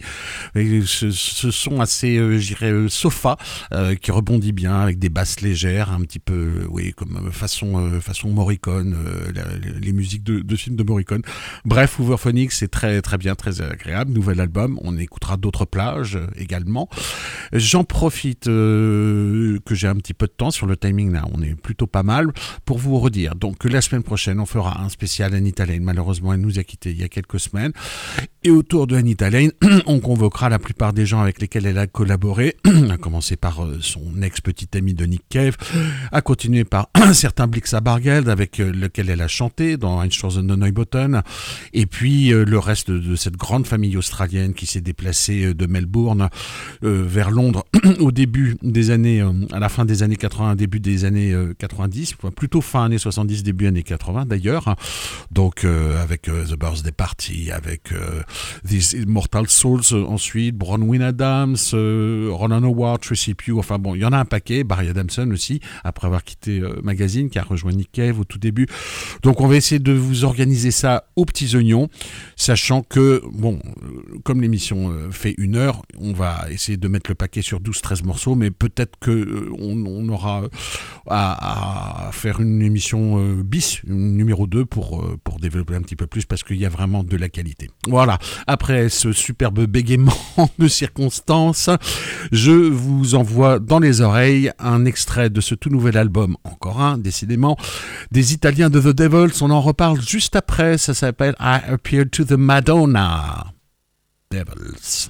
Ce, 0.54 1.12
ce 1.12 1.52
sont 1.52 1.80
assez, 1.80 2.40
j'irais, 2.40 2.74
sofa 2.90 3.38
euh, 3.72 3.96
qui 3.96 4.12
rebondit 4.12 4.52
bien 4.52 4.80
avec 4.82 5.00
des 5.00 5.10
basses 5.10 5.42
légères, 5.42 5.92
un 5.92 6.02
petit 6.02 6.20
peu, 6.20 6.34
euh, 6.34 6.68
oui, 6.70 6.94
comme 6.94 7.28
euh, 7.28 7.32
façon 7.32 8.00
Morricone, 8.26 8.96
les 9.80 9.94
musiques 9.94 10.24
de, 10.24 10.56
films 10.56 10.76
de 10.76 10.84
Morricone. 10.84 11.22
Bref, 11.66 12.00
Overphonics, 12.00 12.52
c'est 12.52 12.68
très 12.68 13.02
très 13.02 13.18
bien, 13.18 13.36
très 13.36 13.62
agréable. 13.62 14.12
Nouvel 14.12 14.40
album, 14.40 14.80
on 14.84 14.98
écoutera 14.98 15.38
d'autres 15.38 15.66
plages 15.66 16.20
également. 16.38 16.90
J'en 17.54 17.84
profite 17.84 18.46
que 18.46 19.60
j'ai 19.72 19.88
un 19.88 19.96
petit 19.96 20.14
peu 20.14 20.28
de 20.28 20.32
temps 20.32 20.52
sur 20.52 20.66
le 20.66 20.78
timing 20.78 21.12
là, 21.12 21.26
on 21.34 21.42
est 21.42 21.56
plutôt 21.56 21.88
pas 21.88 22.04
mal 22.04 22.32
pour 22.66 22.78
vous 22.78 23.00
redire. 23.00 23.36
Donc 23.36 23.64
la 23.64 23.82
semaine 23.82 24.04
prochaine, 24.04 24.40
on 24.40 24.46
fera 24.46 24.82
un 24.82 24.90
spécial 24.90 25.34
Anita 25.34 25.66
Lane. 25.66 25.84
Malheureusement, 25.84 26.34
elle 26.34 26.42
nous 26.42 26.60
a 26.60 26.64
quitté 26.64 26.92
il 26.92 27.00
y 27.00 27.04
a 27.04 27.10
quelques 27.10 27.40
semaines. 27.40 27.72
Et 28.48 28.50
autour 28.50 28.88
de 28.88 28.96
Anita 28.96 29.30
Lane, 29.30 29.52
on 29.88 30.00
convoquera 30.00 30.48
la 30.48 30.58
plupart 30.58 30.94
des 30.94 31.06
gens 31.06 31.20
avec 31.20 31.42
lesquels 31.42 31.66
elle 31.66 31.78
a 31.78 31.86
collaboré 31.86 32.56
à 32.90 32.96
commencer 32.96 33.36
par 33.36 33.62
euh, 33.62 33.80
son 33.82 34.22
ex-petit 34.22 34.70
ami 34.78 34.94
de 34.94 35.04
Nick 35.04 35.24
Cave, 35.28 35.58
à 36.14 36.22
continuer 36.22 36.64
par 36.64 36.88
un 36.94 37.12
certain 37.12 37.48
Blixa 37.48 37.82
Bargeld 37.82 38.30
avec 38.30 38.62
euh, 38.62 38.72
lequel 38.72 39.10
elle 39.10 39.20
a 39.20 39.28
chanté 39.28 39.76
dans 39.76 40.02
Einstürzen 40.02 40.48
Neubotten, 40.48 41.24
et 41.74 41.86
puis 41.88 42.32
euh, 42.32 42.46
le 42.46 42.58
reste 42.58 42.90
de 42.90 43.18
cette 43.18 43.36
grande 43.36 43.68
famille 43.68 43.98
australienne 43.98 44.54
qui 44.54 44.66
s'est 44.66 44.80
déplacée 44.80 45.54
de 45.54 45.66
Melbourne 45.66 46.30
vers 46.82 47.32
Londres 47.32 47.66
au 48.00 48.14
début 48.14 48.56
des 48.62 48.92
années, 48.92 49.22
à 49.52 49.60
la 49.60 49.68
fin 49.68 49.84
des 49.84 50.04
années 50.04 50.16
80, 50.16 50.56
début 50.56 50.80
des 50.80 51.04
années 51.04 51.36
90, 51.60 52.16
plutôt 52.34 52.62
fin 52.62 52.86
années 52.86 52.98
70, 52.98 53.44
début 53.44 53.68
années 53.68 53.84
80 53.84 54.26
d'ailleurs, 54.26 54.74
donc 55.32 55.66
avec 55.66 56.22
The 56.22 56.58
Birthday 56.58 56.94
Party, 56.94 57.52
avec 57.52 57.92
These 58.66 58.94
Immortal 58.94 59.48
Souls 59.48 59.94
ensuite, 59.94 60.56
Bronwyn 60.56 61.02
Adams, 61.02 61.56
Ronan 61.74 62.64
Howard, 62.64 63.02
Tracy 63.02 63.34
Pugh, 63.34 63.58
enfin 63.58 63.80
bon, 63.80 63.96
il 63.96 64.02
y 64.02 64.06
en 64.06 64.14
a 64.14 64.18
un 64.18 64.26
paquet, 64.26 64.64
Barry 64.64 64.90
Adamson 64.90 65.30
aussi, 65.32 65.62
après 65.84 66.08
avoir 66.08 66.24
quitté 66.24 66.60
euh, 66.60 66.80
Magazine, 66.84 67.30
qui 67.30 67.40
a 67.40 67.44
rejoint 67.44 67.72
Nick 67.72 67.92
Cave 67.92 68.20
au 68.20 68.24
tout 68.24 68.38
début. 68.38 68.68
Donc 69.24 69.42
on 69.42 69.48
va 69.48 69.56
essayer 69.56 69.80
de 69.80 69.94
vous 69.94 70.24
organiser 70.24 70.72
ça 70.72 71.06
aux 71.16 71.26
petits 71.26 71.56
oignons, 71.56 71.90
sachant 72.36 72.82
que, 72.82 73.22
bon, 73.32 73.60
euh, 73.84 74.20
comme 74.24 74.42
l'émission 74.42 74.92
euh, 74.92 75.12
fait 75.12 75.36
une 75.38 75.56
heure, 75.56 75.84
on 76.00 76.14
va 76.14 76.46
essayer 76.52 76.78
de 76.78 76.88
mettre 76.88 77.10
le 77.10 77.16
paquet 77.16 77.42
sur 77.42 77.60
12-13 77.60 78.06
morceaux, 78.06 78.36
mais 78.36 78.52
peut-être 78.52 78.98
que 79.00 79.50
on, 79.60 80.08
aura 80.10 80.44
à, 81.08 82.10
faire 82.14 82.40
une 82.40 82.62
émission 82.62 83.20
bis, 83.44 83.82
numéro 83.86 84.48
2, 84.48 84.66
pour, 84.66 85.04
pour 85.24 85.40
développer 85.40 85.76
un 85.76 85.82
petit 85.82 85.96
peu 85.96 86.08
plus, 86.08 86.26
parce 86.26 86.44
qu'il 86.44 86.58
y 86.58 86.66
a 86.66 86.70
vraiment 86.70 87.04
de 87.04 87.18
la 87.18 87.30
qualité. 87.30 87.70
Voilà, 87.88 88.17
après 88.48 88.90
ce 88.90 89.12
superbe 89.12 89.66
bégaiement 89.66 90.14
de 90.60 90.68
circonstances, 90.68 91.70
je 92.32 92.52
vous 92.52 93.16
envoie 93.16 93.60
dans 93.60 93.80
les 93.80 94.02
oreilles 94.02 94.52
un 94.60 94.86
extrait 94.86 95.30
de 95.30 95.42
ce 95.42 95.56
tout 95.56 95.70
nouvel 95.70 95.98
album, 95.98 96.38
encore 96.44 96.82
un, 96.82 96.98
décidément, 96.98 97.58
des 98.12 98.34
Italiens 98.34 98.70
de 98.70 98.80
The 98.80 98.96
Devils. 98.96 99.42
On 99.42 99.52
en 99.52 99.62
reparle 99.62 100.02
juste 100.02 100.36
après. 100.36 100.78
Ça 100.78 100.94
s'appelle 100.94 101.36
I 101.40 101.60
Appear 101.70 102.06
to 102.12 102.24
the 102.24 102.34
Madonna. 102.34 103.46
Devils. 104.32 105.10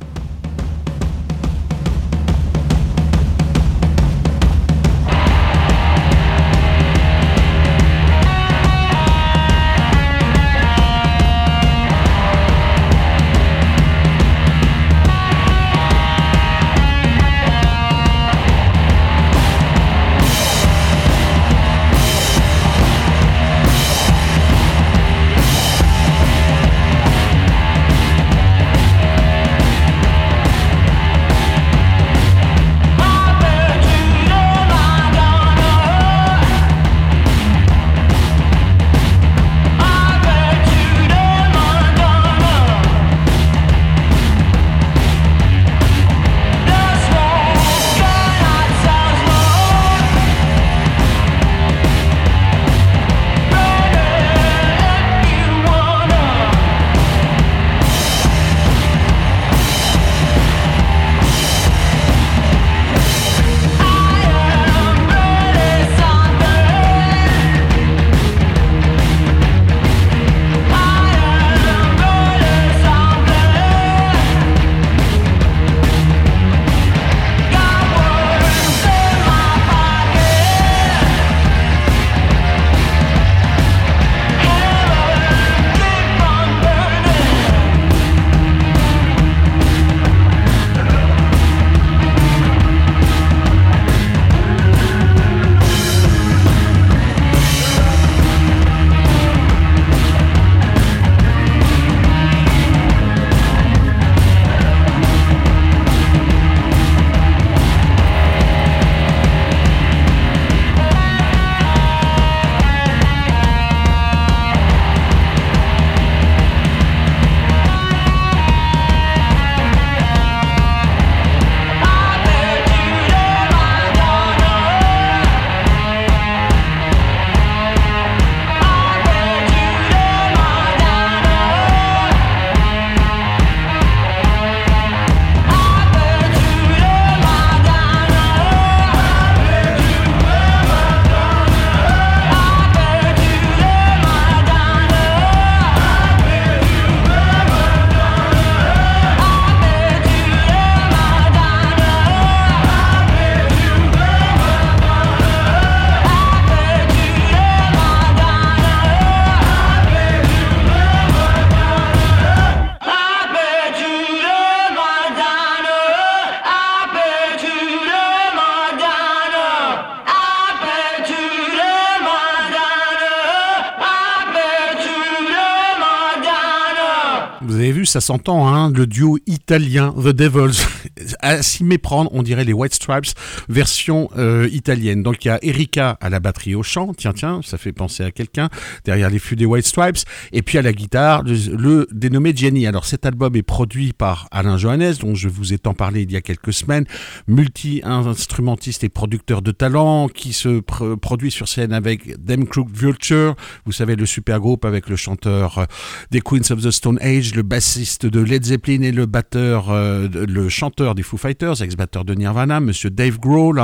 Ça 177.98 178.02
s'entend, 178.02 178.48
hein, 178.48 178.72
le 178.72 178.86
duo 178.86 179.18
italien 179.26 179.92
The 179.98 180.10
Devils. 180.10 180.68
à 181.20 181.42
s'y 181.42 181.64
méprendre, 181.64 182.12
on 182.14 182.22
dirait 182.22 182.44
les 182.44 182.54
White 182.54 182.76
Stripes 182.76 183.08
version 183.50 184.10
euh, 184.18 184.48
italienne. 184.52 185.02
Donc 185.02 185.26
il 185.26 185.30
y 185.30 185.32
a 185.32 185.40
Erika 185.44 185.98
à 186.00 186.10
la 186.10 186.20
batterie 186.20 186.54
au 186.54 186.62
chant, 186.62 186.94
tiens 186.96 187.14
tiens, 187.14 187.42
ça 187.44 187.58
fait 187.58 187.72
penser 187.72 188.04
à 188.04 188.12
quelqu'un 188.12 188.50
derrière 188.86 189.10
les 189.10 189.18
flux 189.18 189.36
des 189.36 189.46
White 189.46 189.66
Stripes, 189.66 189.98
et 190.32 190.44
puis 190.44 190.60
à 190.60 190.62
la 190.62 190.74
guitare 190.74 191.24
le, 191.24 191.88
dénommé 191.92 192.36
Jenny. 192.36 192.68
Alors 192.68 192.86
cet 192.86 193.06
album 193.08 193.36
est 193.36 193.42
produit 193.42 193.94
par 193.94 194.28
Alain 194.30 194.58
Johannes, 194.58 194.94
dont 195.00 195.16
je 195.16 195.28
vous 195.28 195.54
ai 195.54 195.58
tant 195.58 195.74
parlé 195.74 196.04
il 196.04 196.12
y 196.12 196.16
a 196.16 196.22
quelques 196.22 196.54
semaines, 196.54 196.86
multi-instrumentiste 197.28 198.84
et 198.84 198.90
producteur 198.90 199.42
de 199.42 199.52
talent, 199.52 200.08
qui 200.08 200.34
se 200.34 200.60
produit 200.60 201.32
sur 201.32 201.48
scène 201.48 201.74
avec 201.74 202.24
Dem 202.24 202.46
Crooked 202.48 202.76
Vulture, 202.76 203.36
vous 203.66 203.72
savez 203.72 203.96
le 203.96 204.06
super 204.06 204.40
groupe 204.40 204.66
avec 204.66 204.88
le 204.88 204.96
chanteur 204.96 205.58
euh, 205.58 205.66
des 206.12 206.22
Queens 206.22 206.52
of 206.52 206.62
the 206.62 206.70
Stone 206.70 207.00
Age, 207.02 207.34
le 207.34 207.42
bassiste 207.42 207.87
de 208.02 208.20
Led 208.20 208.46
Zeppelin 208.46 208.82
et 208.82 208.92
le 208.92 209.06
batteur, 209.06 209.70
euh, 209.70 210.08
le 210.10 210.50
chanteur 210.50 210.96
des 210.96 211.04
Foo 211.04 211.18
Fighters, 211.18 211.62
ex-batteur 211.62 212.06
de 212.06 212.14
Nirvana, 212.14 212.60
monsieur 212.60 212.90
Dave 212.90 213.20
Grohl. 213.20 213.64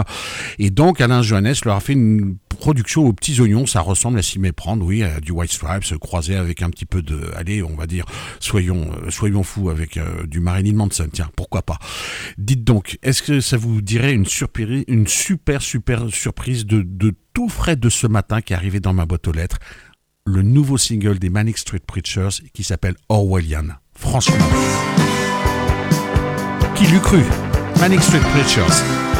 Et 0.59 0.69
donc 0.69 1.01
Alain 1.01 1.21
Johannes 1.21 1.53
leur 1.65 1.75
a 1.75 1.79
fait 1.79 1.93
une 1.93 2.37
production 2.47 3.05
aux 3.05 3.13
petits 3.13 3.39
oignons, 3.41 3.65
ça 3.65 3.81
ressemble 3.81 4.19
à 4.19 4.21
s'y 4.21 4.39
méprendre, 4.39 4.85
oui, 4.85 5.03
à 5.03 5.19
du 5.19 5.31
White 5.31 5.51
Stripes 5.51 5.97
croisé 5.99 6.35
avec 6.35 6.61
un 6.61 6.69
petit 6.69 6.85
peu 6.85 7.01
de, 7.01 7.31
allez, 7.35 7.61
on 7.61 7.75
va 7.75 7.85
dire, 7.85 8.05
soyons, 8.39 8.89
euh, 9.03 9.09
soyons 9.09 9.43
fous 9.43 9.69
avec 9.69 9.99
du 10.27 10.39
Marilyn 10.39 10.75
Manson, 10.75 11.07
tiens, 11.11 11.29
pourquoi 11.35 11.61
pas? 11.61 11.77
Dites 12.37 12.63
donc, 12.63 12.97
est-ce 13.03 13.21
que 13.21 13.41
ça 13.41 13.57
vous 13.57 13.81
dirait 13.81 14.13
une, 14.13 14.25
surprise, 14.25 14.83
une 14.87 15.07
super, 15.07 15.61
super 15.61 16.09
surprise 16.09 16.65
de, 16.65 16.81
de 16.81 17.13
tout 17.33 17.49
frais 17.49 17.75
de 17.75 17.89
ce 17.89 18.07
matin 18.07 18.41
qui 18.41 18.53
est 18.53 18.55
arrivé 18.55 18.79
dans 18.79 18.93
ma 18.93 19.05
boîte 19.05 19.27
aux 19.27 19.33
lettres? 19.33 19.59
Le 20.25 20.41
nouveau 20.41 20.77
single 20.77 21.19
des 21.19 21.29
Manic 21.29 21.57
Street 21.57 21.81
Preachers 21.85 22.41
qui 22.53 22.63
s'appelle 22.63 22.95
Orwellian. 23.09 23.82
Franchement. 24.03 24.35
Qui 26.75 26.85
l'eût 26.87 26.99
cru? 26.99 27.23
Manic 27.79 28.03
Street 28.03 28.19
Preachers. 28.33 29.12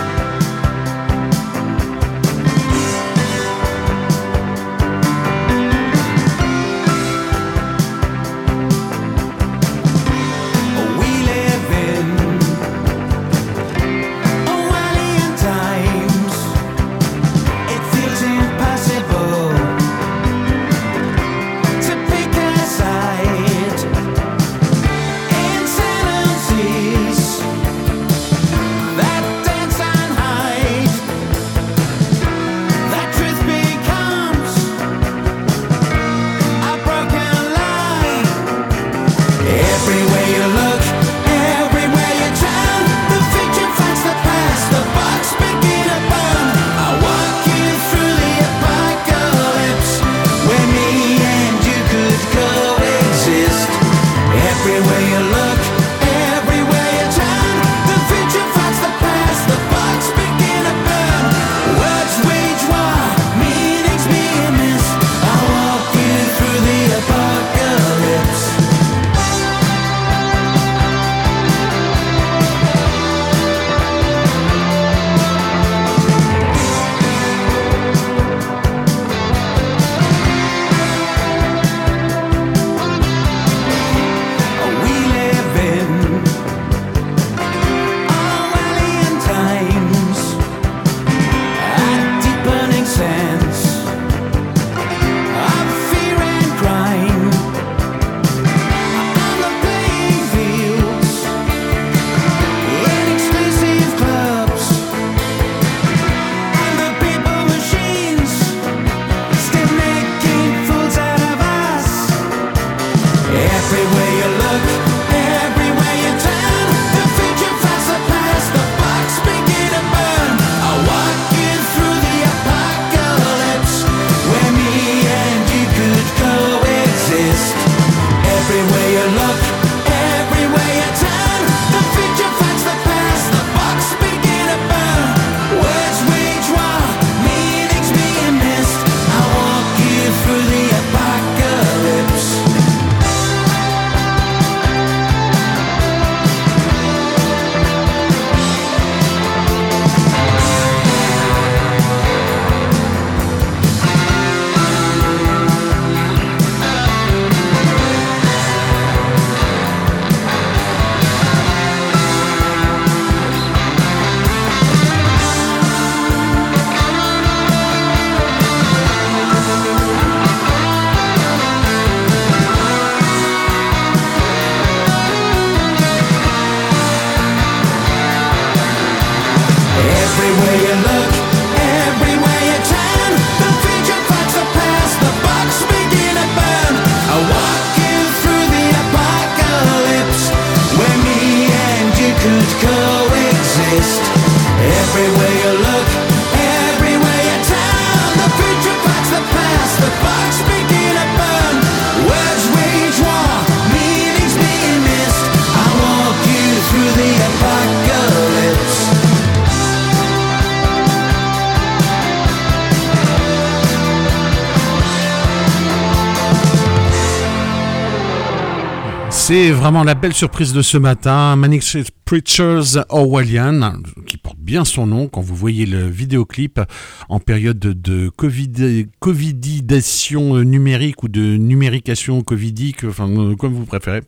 Vraiment 219.64 219.86
la 219.86 219.95
belle 219.95 220.14
surprise 220.14 220.51
de 220.51 220.61
ce 220.61 220.78
matin. 220.78 221.38
Manic 221.38 221.64
Creatures 222.05 222.84
Orwellian, 222.89 223.82
qui 224.05 224.18
porte 224.18 224.38
bien 224.38 224.66
son 224.66 224.86
nom 224.86 225.07
quand 225.07 225.22
vous 225.22 225.36
voyez 225.36 225.66
le 225.66 225.88
vidéoclip 225.88 226.59
en 227.07 227.22
période 227.22 227.59
de 227.59 228.09
COVID, 228.09 228.88
covidisation 228.99 230.43
numérique 230.43 231.03
ou 231.03 231.07
de 231.07 231.38
numérication 231.38 232.24
covidique, 232.24 232.84
enfin 232.84 233.09
euh, 233.09 233.38
comme 233.38 233.53
vous 233.53 233.66
préférez. 233.66 234.01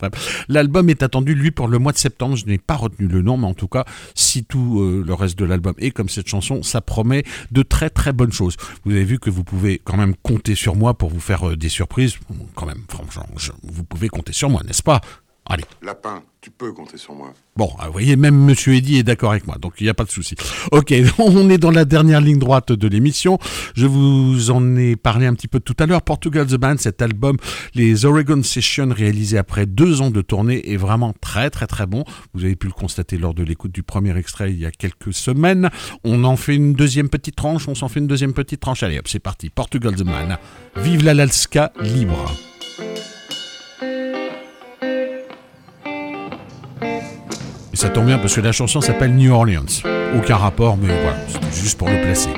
L'album 0.48 0.90
est 0.90 1.02
attendu 1.02 1.34
lui 1.34 1.50
pour 1.50 1.68
le 1.68 1.78
mois 1.78 1.92
de 1.92 1.98
septembre. 1.98 2.36
Je 2.36 2.44
n'ai 2.44 2.58
pas 2.58 2.76
retenu 2.76 3.08
le 3.08 3.22
nom, 3.22 3.38
mais 3.38 3.46
en 3.46 3.54
tout 3.54 3.66
cas, 3.66 3.86
si 4.14 4.44
tout 4.44 4.80
euh, 4.80 5.02
le 5.06 5.14
reste 5.14 5.38
de 5.38 5.46
l'album 5.46 5.74
est 5.78 5.90
comme 5.90 6.10
cette 6.10 6.28
chanson, 6.28 6.62
ça 6.62 6.82
promet 6.82 7.24
de 7.50 7.62
très 7.62 7.88
très 7.88 8.12
bonnes 8.12 8.32
choses. 8.32 8.56
Vous 8.84 8.92
avez 8.92 9.04
vu 9.04 9.18
que 9.18 9.30
vous 9.30 9.42
pouvez 9.42 9.80
quand 9.82 9.96
même 9.96 10.16
compter 10.22 10.54
sur 10.54 10.76
moi 10.76 10.92
pour 10.92 11.08
vous 11.08 11.18
faire 11.18 11.48
euh, 11.48 11.56
des 11.56 11.70
surprises. 11.70 12.18
Quand 12.54 12.66
même, 12.66 12.84
franchement, 12.88 13.26
vous 13.62 13.84
pouvez 13.84 14.10
compter 14.10 14.34
sur 14.34 14.50
moi, 14.50 14.60
n'est-ce 14.66 14.82
pas? 14.82 15.00
Allez. 15.48 15.64
Lapin, 15.80 16.22
tu 16.40 16.50
peux 16.50 16.72
compter 16.72 16.96
sur 16.96 17.14
moi. 17.14 17.32
Bon, 17.56 17.70
ah, 17.78 17.86
vous 17.86 17.92
voyez, 17.92 18.16
même 18.16 18.36
Monsieur 18.36 18.74
Eddy 18.74 18.98
est 18.98 19.04
d'accord 19.04 19.30
avec 19.30 19.46
moi, 19.46 19.56
donc 19.60 19.74
il 19.78 19.84
n'y 19.84 19.88
a 19.88 19.94
pas 19.94 20.04
de 20.04 20.10
souci. 20.10 20.34
Ok, 20.72 20.92
on 21.18 21.48
est 21.50 21.58
dans 21.58 21.70
la 21.70 21.84
dernière 21.84 22.20
ligne 22.20 22.38
droite 22.38 22.72
de 22.72 22.88
l'émission. 22.88 23.38
Je 23.74 23.86
vous 23.86 24.50
en 24.50 24.76
ai 24.76 24.96
parlé 24.96 25.26
un 25.26 25.34
petit 25.34 25.46
peu 25.46 25.60
tout 25.60 25.76
à 25.78 25.86
l'heure. 25.86 26.02
Portugal 26.02 26.46
The 26.46 26.56
Band, 26.56 26.78
cet 26.78 27.00
album, 27.00 27.36
les 27.74 28.04
Oregon 28.04 28.42
Sessions 28.42 28.88
réalisés 28.90 29.38
après 29.38 29.66
deux 29.66 30.02
ans 30.02 30.10
de 30.10 30.20
tournée, 30.20 30.72
est 30.72 30.76
vraiment 30.76 31.14
très 31.20 31.48
très 31.50 31.66
très 31.68 31.86
bon. 31.86 32.04
Vous 32.34 32.44
avez 32.44 32.56
pu 32.56 32.66
le 32.66 32.72
constater 32.72 33.16
lors 33.16 33.34
de 33.34 33.44
l'écoute 33.44 33.72
du 33.72 33.84
premier 33.84 34.16
extrait 34.16 34.50
il 34.50 34.58
y 34.58 34.66
a 34.66 34.72
quelques 34.72 35.14
semaines. 35.14 35.70
On 36.02 36.24
en 36.24 36.36
fait 36.36 36.56
une 36.56 36.74
deuxième 36.74 37.08
petite 37.08 37.36
tranche, 37.36 37.68
on 37.68 37.74
s'en 37.76 37.88
fait 37.88 38.00
une 38.00 38.08
deuxième 38.08 38.34
petite 38.34 38.60
tranche. 38.60 38.82
Allez 38.82 38.98
hop, 38.98 39.06
c'est 39.06 39.20
parti. 39.20 39.48
Portugal 39.48 39.94
The 39.94 40.02
Band. 40.02 40.36
Vive 40.76 41.04
l'Alaska 41.04 41.72
libre. 41.80 42.32
Ça 47.76 47.90
tombe 47.90 48.06
bien 48.06 48.16
parce 48.16 48.34
que 48.34 48.40
la 48.40 48.52
chanson 48.52 48.80
s'appelle 48.80 49.14
New 49.14 49.34
Orleans. 49.34 49.82
Aucun 50.16 50.36
rapport, 50.36 50.78
mais 50.78 50.86
voilà, 50.86 51.18
c'était 51.28 51.52
juste 51.52 51.76
pour 51.76 51.90
le 51.90 52.00
placer. 52.00 52.30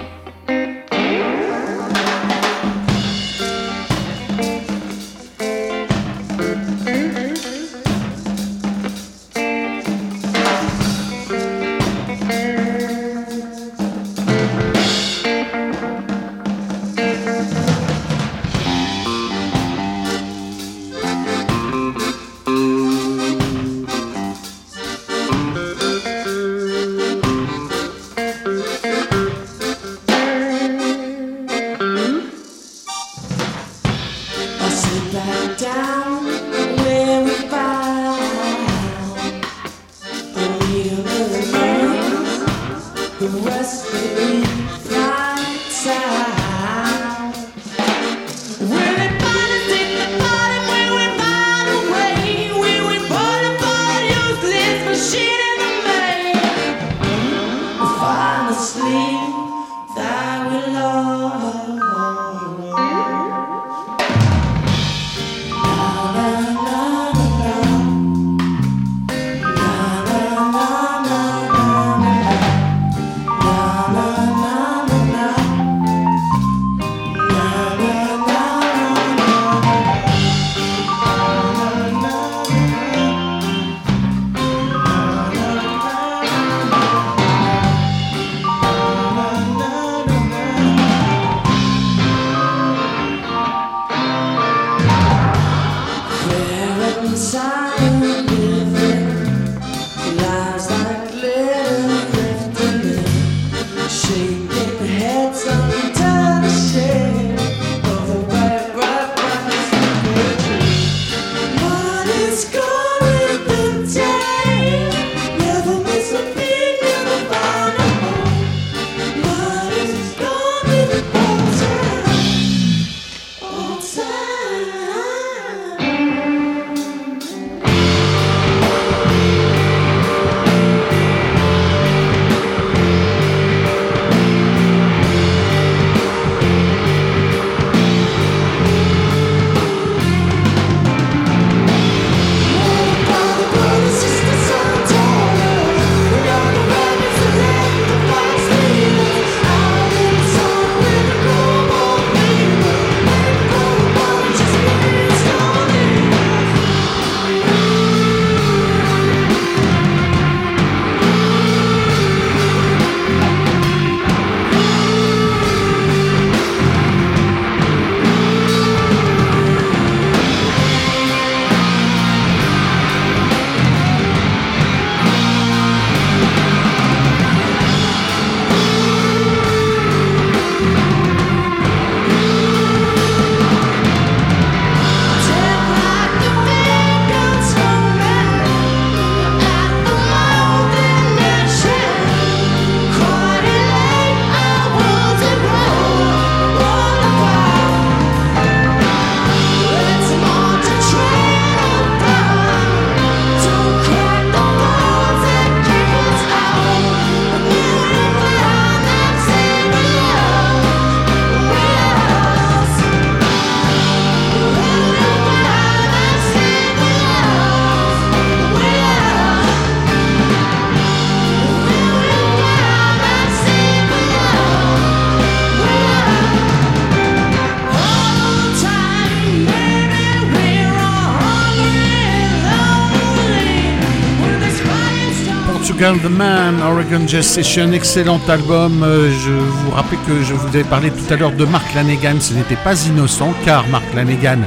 Morgan 235.80 236.00
the 236.00 236.10
Man, 236.10 236.60
Oregon 236.60 237.06
Jazz 237.06 237.38
excellent 237.72 238.20
album. 238.28 238.82
Euh, 238.82 239.12
je 239.12 239.30
vous 239.30 239.70
rappelle 239.70 240.00
que 240.08 240.24
je 240.24 240.34
vous 240.34 240.48
avais 240.48 240.64
parlé 240.64 240.90
tout 240.90 241.14
à 241.14 241.16
l'heure 241.16 241.30
de 241.30 241.44
Mark 241.44 241.72
Lanegan, 241.72 242.16
ce 242.20 242.34
n'était 242.34 242.56
pas 242.56 242.74
innocent 242.86 243.32
car 243.44 243.64
Mark 243.68 243.84
Lanegan 243.94 244.40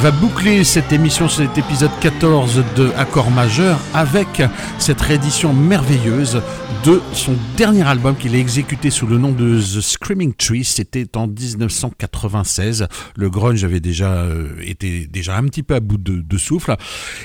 va 0.00 0.10
boucler 0.10 0.64
cette 0.64 0.92
émission, 0.92 1.30
cet 1.30 1.56
épisode 1.56 1.92
14 2.02 2.62
de 2.76 2.90
Accord 2.98 3.30
majeur 3.30 3.78
avec 3.94 4.42
cette 4.76 5.00
réédition 5.00 5.54
merveilleuse 5.54 6.42
de 6.84 7.00
son 7.14 7.32
dernier 7.56 7.88
album 7.88 8.14
qu'il 8.14 8.34
a 8.34 8.38
exécuté 8.38 8.90
sous 8.90 9.06
le 9.06 9.16
nom 9.16 9.30
de 9.30 9.58
The 9.58 9.80
Screaming 10.06 10.34
Tree. 10.34 10.62
C'était 10.62 11.16
en 11.16 11.26
1996. 11.26 12.86
Le 13.16 13.28
grunge 13.28 13.64
avait 13.64 13.80
déjà 13.80 14.22
euh, 14.22 14.54
été 14.62 15.08
déjà 15.08 15.36
un 15.36 15.42
petit 15.46 15.64
peu 15.64 15.74
à 15.74 15.80
bout 15.80 15.98
de, 15.98 16.38
souffle. 16.38 16.76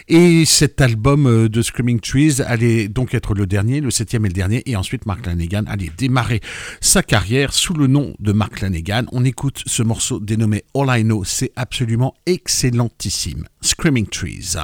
Et 0.07 0.45
cet 0.45 0.81
album 0.81 1.27
euh, 1.27 1.47
de 1.47 1.61
Screaming 1.61 1.99
Trees 1.99 2.41
allait 2.43 2.87
donc 2.87 3.13
être 3.13 3.35
le 3.35 3.45
dernier, 3.45 3.81
le 3.81 3.91
septième 3.91 4.25
et 4.25 4.29
le 4.29 4.33
dernier. 4.33 4.63
Et 4.65 4.75
ensuite, 4.75 5.05
Mark 5.05 5.27
Lanegan 5.27 5.65
allait 5.67 5.91
démarrer 5.95 6.41
sa 6.79 7.03
carrière 7.03 7.53
sous 7.53 7.75
le 7.75 7.85
nom 7.85 8.15
de 8.17 8.31
Mark 8.31 8.61
Lanegan. 8.61 9.05
On 9.11 9.25
écoute 9.25 9.61
ce 9.67 9.83
morceau 9.83 10.19
dénommé 10.19 10.63
All 10.73 10.87
I 10.89 11.03
Know. 11.03 11.23
C'est 11.23 11.51
absolument 11.55 12.15
excellent 12.25 12.41
excellentissime. 12.41 13.45
Screaming 13.61 14.07
Trees. 14.07 14.57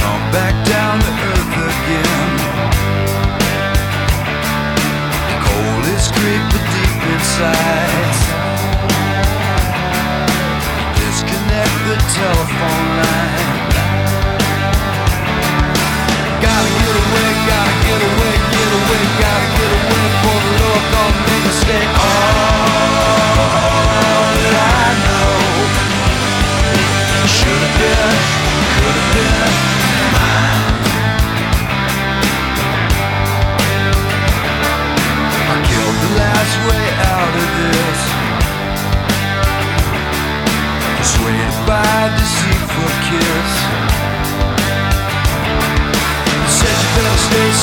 Come 0.00 0.24
back 0.32 0.54
down 0.64 0.96
to 1.00 1.10
earth 1.28 1.54
again. 1.70 2.30
Cold 5.44 5.84
is 5.94 6.08
creeping 6.16 6.66
deep 6.72 7.02
inside. 7.12 8.12
Disconnect 10.96 11.76
the 11.88 11.96
telephone 12.16 12.88
line. 13.00 13.48
Gotta 16.40 16.70
get 16.80 16.94
away, 17.04 17.30
gotta 17.50 17.74
get 17.84 18.00
away, 18.08 18.34
get 18.56 18.70
away, 18.80 19.02
gotta 19.20 19.48
get 19.58 19.70
away 19.78 20.04
for 20.22 20.38
the 20.44 20.74
on 21.02 21.12
me 21.26 21.36
to 21.44 21.52
stay 21.62 22.13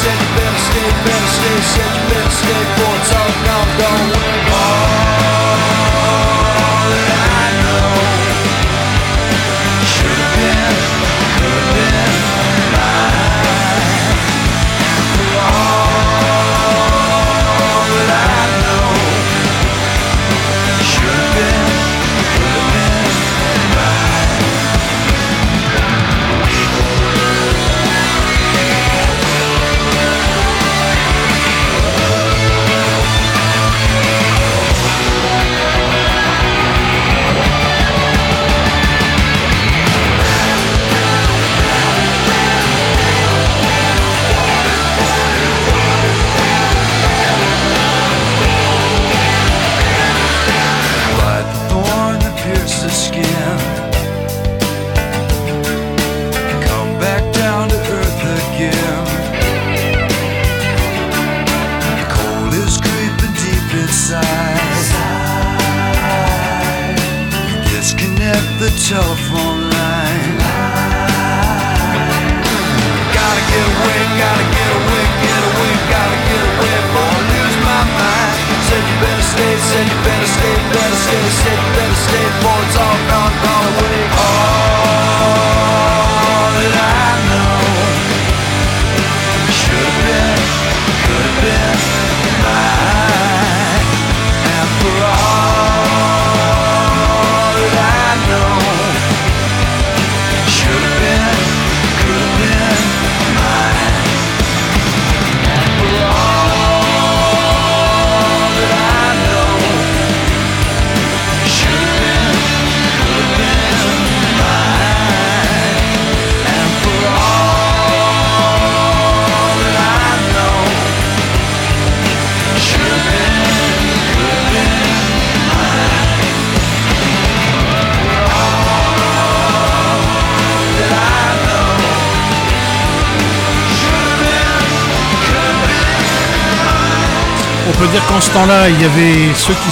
Said 0.02 0.18
you 0.20 0.30
better 0.36 0.58
stay, 0.58 0.92
better 1.06 1.30
stay, 1.30 1.58
Said 1.74 1.92
you 1.94 2.04
better 2.10 2.34
stay 2.42 2.62
for 2.76 2.94
it's 2.98 3.12
all 3.14 3.32
gone, 3.78 4.10
with 4.10 4.31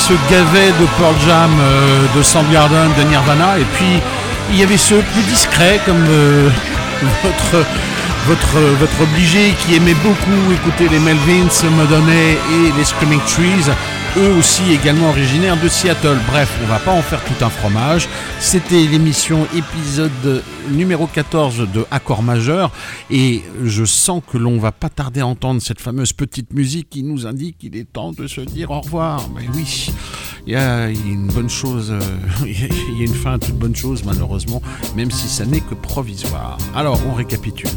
se 0.09 0.13
de 0.13 0.85
Pearl 0.97 1.13
Jam, 1.23 1.51
euh, 1.61 2.05
de 2.17 2.23
Soundgarden, 2.23 2.89
de 2.97 3.03
Nirvana, 3.03 3.59
et 3.59 3.65
puis 3.75 4.01
il 4.51 4.59
y 4.59 4.63
avait 4.63 4.77
ceux 4.77 5.03
plus 5.13 5.21
discrets 5.21 5.79
comme 5.85 6.03
euh, 6.09 6.49
votre, 8.27 8.57
votre, 8.79 9.01
obligé 9.03 9.53
qui 9.59 9.75
aimait 9.75 9.93
beaucoup 10.01 10.51
écouter 10.51 10.89
les 10.89 10.97
Melvins, 10.97 11.53
Madonna 11.77 12.11
et 12.11 12.71
les 12.75 12.83
Screaming 12.83 13.21
Trees 13.27 13.71
eux 14.19 14.33
aussi 14.37 14.71
également 14.71 15.09
originaires 15.09 15.61
de 15.61 15.67
Seattle. 15.67 16.17
Bref, 16.27 16.59
on 16.63 16.67
va 16.67 16.79
pas 16.79 16.91
en 16.91 17.01
faire 17.01 17.23
tout 17.23 17.43
un 17.43 17.49
fromage. 17.49 18.07
C'était 18.39 18.81
l'émission 18.85 19.47
épisode 19.55 20.43
numéro 20.71 21.07
14 21.07 21.67
de 21.71 21.85
Accord 21.89 22.21
majeur 22.21 22.71
et 23.09 23.41
je 23.63 23.85
sens 23.85 24.21
que 24.29 24.37
l'on 24.37 24.57
va 24.57 24.71
pas 24.71 24.89
tarder 24.89 25.21
à 25.21 25.27
entendre 25.27 25.61
cette 25.61 25.79
fameuse 25.79 26.13
petite 26.13 26.53
musique 26.53 26.89
qui 26.89 27.03
nous 27.03 27.27
indique 27.27 27.57
qu'il 27.59 27.77
est 27.77 27.85
temps 27.91 28.11
de 28.11 28.27
se 28.27 28.41
dire 28.41 28.71
au 28.71 28.81
revoir. 28.81 29.29
Mais 29.35 29.47
oui, 29.55 29.91
il 30.47 30.53
y 30.53 30.55
a 30.55 30.89
une 30.89 31.27
bonne 31.27 31.49
chose, 31.49 31.91
euh, 31.91 31.99
il 32.45 32.97
y 32.97 33.01
a 33.01 33.05
une 33.05 33.13
fin 33.13 33.33
à 33.33 33.39
toute 33.39 33.55
bonne 33.55 33.75
chose 33.75 34.03
malheureusement, 34.05 34.61
même 34.95 35.11
si 35.11 35.27
ça 35.27 35.45
n'est 35.45 35.61
que 35.61 35.75
provisoire. 35.75 36.57
Alors, 36.75 36.99
on 37.09 37.13
récapitule. 37.13 37.69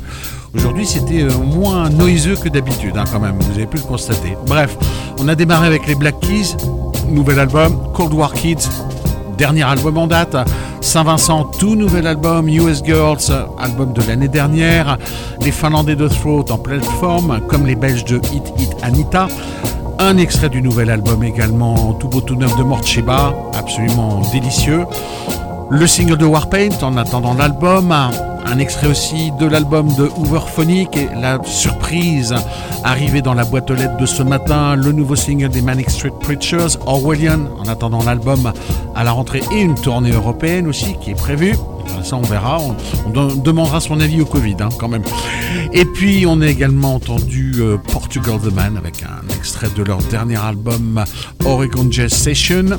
Aujourd'hui, 0.54 0.86
c'était 0.86 1.22
euh, 1.22 1.30
moins 1.38 1.90
noiseux 1.90 2.36
que 2.36 2.48
d'habitude, 2.48 2.96
hein, 2.96 3.04
quand 3.10 3.20
même, 3.20 3.38
vous 3.38 3.52
avez 3.52 3.66
pu 3.66 3.78
le 3.78 3.82
constater. 3.82 4.36
Bref, 4.46 4.76
on 5.18 5.28
a 5.28 5.34
démarré 5.34 5.66
avec 5.66 5.86
les 5.86 5.94
Black 5.94 6.20
Keys, 6.20 6.56
nouvel 7.08 7.38
album, 7.38 7.78
Cold 7.94 8.12
War 8.12 8.32
Kids, 8.32 8.68
dernier 9.38 9.62
album 9.62 9.98
en 9.98 10.06
date, 10.06 10.36
Saint-Vincent, 10.80 11.44
tout 11.58 11.74
nouvel 11.74 12.06
album, 12.06 12.48
US 12.48 12.82
Girls, 12.84 13.32
album 13.58 13.92
de 13.92 14.02
l'année 14.02 14.28
dernière. 14.28 14.98
Les 15.40 15.52
Finlandais 15.52 15.96
de 15.96 16.08
Throat 16.08 16.44
en 16.50 16.58
pleine 16.58 16.82
forme, 16.82 17.40
comme 17.48 17.66
les 17.66 17.74
Belges 17.74 18.04
de 18.04 18.16
Hit 18.32 18.52
Hit 18.58 18.76
Anita. 18.82 19.28
Un 20.04 20.16
extrait 20.16 20.48
du 20.48 20.60
nouvel 20.60 20.90
album 20.90 21.22
également, 21.22 21.92
tout 21.92 22.08
beau 22.08 22.20
tout 22.20 22.34
neuf 22.34 22.56
de 22.56 22.64
Morcheba, 22.64 23.32
absolument 23.54 24.20
délicieux. 24.32 24.84
Le 25.70 25.86
single 25.86 26.16
de 26.16 26.24
Warpaint 26.24 26.70
en 26.82 26.96
attendant 26.96 27.34
l'album. 27.34 27.94
Un 28.44 28.58
extrait 28.58 28.88
aussi 28.88 29.30
de 29.38 29.46
l'album 29.46 29.94
de 29.94 30.10
Hooverphonic 30.16 30.96
et 30.96 31.08
la 31.20 31.38
surprise 31.44 32.34
arrivée 32.84 33.22
dans 33.22 33.34
la 33.34 33.44
boîte 33.44 33.70
aux 33.70 33.74
lettres 33.74 33.96
de 33.96 34.06
ce 34.06 34.22
matin, 34.22 34.74
le 34.76 34.92
nouveau 34.92 35.16
single 35.16 35.48
des 35.48 35.62
Manic 35.62 35.90
Street 35.90 36.12
Preachers, 36.20 36.78
Orwellian, 36.86 37.46
en 37.58 37.68
attendant 37.68 38.02
l'album 38.02 38.52
à 38.94 39.04
la 39.04 39.12
rentrée 39.12 39.42
et 39.52 39.60
une 39.60 39.74
tournée 39.74 40.10
européenne 40.12 40.66
aussi 40.66 40.96
qui 41.00 41.10
est 41.10 41.18
prévue. 41.18 41.54
Ça, 42.02 42.16
on 42.16 42.22
verra. 42.22 42.58
On, 42.60 43.36
demandera 43.36 43.80
son 43.80 44.00
avis 44.00 44.20
au 44.20 44.26
Covid, 44.26 44.56
hein, 44.60 44.68
quand 44.78 44.88
même. 44.88 45.02
Et 45.72 45.84
puis, 45.84 46.24
on 46.26 46.40
a 46.40 46.46
également 46.48 46.96
entendu 46.96 47.54
euh, 47.58 47.76
Portugal 47.76 48.38
the 48.40 48.52
Man 48.52 48.76
avec 48.76 49.02
un 49.02 49.28
extrait 49.34 49.68
de 49.76 49.82
leur 49.82 49.98
dernier 49.98 50.38
album 50.38 51.04
Oregon 51.44 51.86
Jazz 51.90 52.12
Session. 52.12 52.78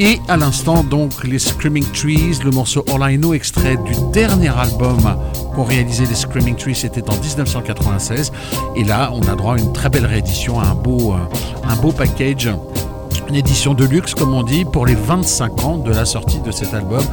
Et 0.00 0.20
à 0.26 0.36
l'instant, 0.36 0.82
donc, 0.82 1.22
les 1.22 1.38
Screaming 1.38 1.84
Trees, 1.92 2.40
le 2.44 2.50
morceau 2.50 2.82
Know, 2.82 3.32
extrait 3.32 3.76
du 3.76 3.94
dernier 4.12 4.48
album 4.48 4.98
qu'ont 5.54 5.62
réalisé 5.62 6.04
les 6.04 6.16
Screaming 6.16 6.56
Trees, 6.56 6.74
c'était 6.74 7.08
en 7.08 7.14
1996. 7.14 8.32
Et 8.74 8.82
là, 8.82 9.12
on 9.12 9.20
a 9.28 9.36
droit 9.36 9.54
à 9.54 9.58
une 9.58 9.72
très 9.72 9.90
belle 9.90 10.06
réédition, 10.06 10.56
beau, 10.82 11.12
euh, 11.12 11.68
un 11.68 11.76
beau 11.76 11.92
package. 11.92 12.50
Une 13.28 13.36
édition 13.36 13.72
de 13.72 13.84
luxe, 13.84 14.14
comme 14.14 14.34
on 14.34 14.42
dit, 14.42 14.64
pour 14.64 14.84
les 14.84 14.96
25 14.96 15.64
ans 15.64 15.78
de 15.78 15.92
la 15.92 16.04
sortie 16.04 16.40
de 16.40 16.50
cet 16.50 16.74
album. 16.74 17.04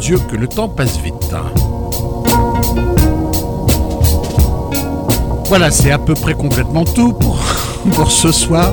Dieu 0.00 0.18
que 0.30 0.36
le 0.36 0.48
temps 0.48 0.68
passe 0.68 0.98
vite. 0.98 1.14
Voilà, 5.46 5.70
c'est 5.70 5.90
à 5.90 5.98
peu 5.98 6.14
près 6.14 6.34
complètement 6.34 6.84
tout 6.84 7.12
pour 7.12 7.38
ce 8.10 8.32
soir. 8.32 8.72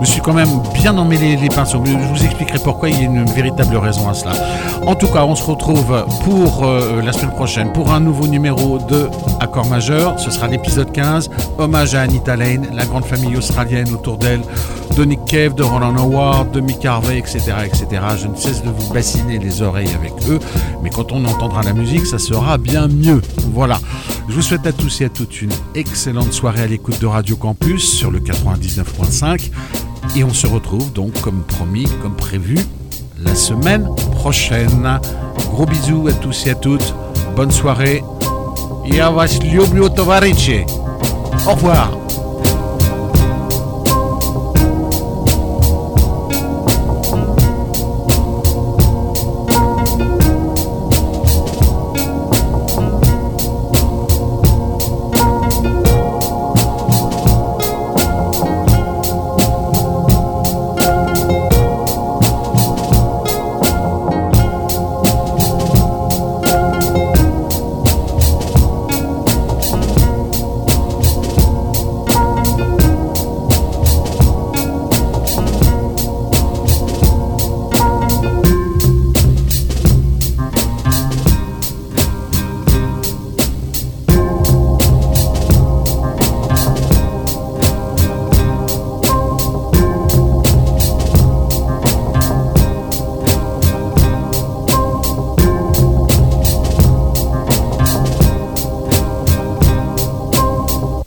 Me 0.00 0.04
suis 0.04 0.20
quand 0.20 0.34
même 0.34 0.60
bien 0.74 0.96
emmêlé 0.98 1.36
les 1.36 1.48
pinceaux. 1.48 1.82
Je 1.84 1.92
vous 1.92 2.24
expliquerai 2.24 2.58
pourquoi 2.58 2.90
il 2.90 3.00
y 3.00 3.02
a 3.02 3.04
une 3.06 3.24
véritable 3.24 3.76
raison 3.76 4.08
à 4.08 4.14
cela. 4.14 4.32
En 4.86 4.94
tout 4.94 5.08
cas, 5.08 5.24
on 5.24 5.34
se 5.34 5.44
retrouve 5.44 6.04
pour 6.24 6.64
euh, 6.64 7.00
la 7.02 7.12
semaine 7.12 7.32
prochaine 7.32 7.72
pour 7.72 7.92
un 7.92 8.00
nouveau 8.00 8.26
numéro 8.26 8.78
de 8.78 9.08
Accord 9.40 9.66
majeur. 9.66 10.18
Ce 10.20 10.30
sera 10.30 10.48
l'épisode 10.48 10.92
15. 10.92 11.30
Hommage 11.58 11.94
à 11.94 12.02
Anita 12.02 12.36
Lane, 12.36 12.68
la 12.74 12.84
grande 12.84 13.04
famille 13.04 13.36
australienne 13.36 13.92
autour 13.92 14.18
d'elle, 14.18 14.42
de 14.96 15.04
Nick 15.04 15.24
Cave, 15.26 15.54
de 15.54 15.62
Roland 15.62 15.96
Howard, 15.96 16.50
de 16.50 16.60
Mick 16.60 16.84
Harvey, 16.84 17.18
etc., 17.18 17.40
etc. 17.64 17.86
Je 18.18 18.28
ne 18.28 18.36
cesse 18.36 18.62
de 18.62 18.70
vous 18.70 18.92
bassiner 18.92 19.38
les 19.38 19.62
oreilles 19.62 19.94
avec 19.94 20.12
eux, 20.28 20.38
mais 20.82 20.90
quand 20.90 21.12
on 21.12 21.24
entendra 21.24 21.62
la 21.62 21.72
musique, 21.72 22.06
ça 22.06 22.18
sera 22.18 22.58
bien 22.58 22.86
mieux. 22.88 23.22
Voilà. 23.52 23.78
Je 24.28 24.34
vous 24.34 24.42
souhaite 24.42 24.66
à 24.66 24.72
tous 24.72 25.00
et 25.00 25.04
à 25.04 25.08
toutes 25.08 25.40
une 25.40 25.52
excellente 25.74 26.32
soirée 26.32 26.62
à 26.62 26.66
l'écoute 26.66 27.00
de 27.00 27.06
Radio 27.06 27.36
Campus 27.36 27.88
sur 27.90 28.10
le 28.10 28.18
99.5. 28.20 29.50
Et 30.14 30.24
on 30.24 30.32
se 30.32 30.46
retrouve 30.46 30.92
donc 30.92 31.20
comme 31.20 31.42
promis, 31.42 31.86
comme 32.02 32.14
prévu, 32.16 32.58
la 33.18 33.34
semaine 33.34 33.88
prochaine. 34.12 35.00
Gros 35.50 35.66
bisous 35.66 36.08
à 36.08 36.12
tous 36.12 36.46
et 36.46 36.50
à 36.50 36.54
toutes. 36.54 36.94
Bonne 37.34 37.50
soirée. 37.50 38.02
Au 41.46 41.52
revoir. 41.52 42.05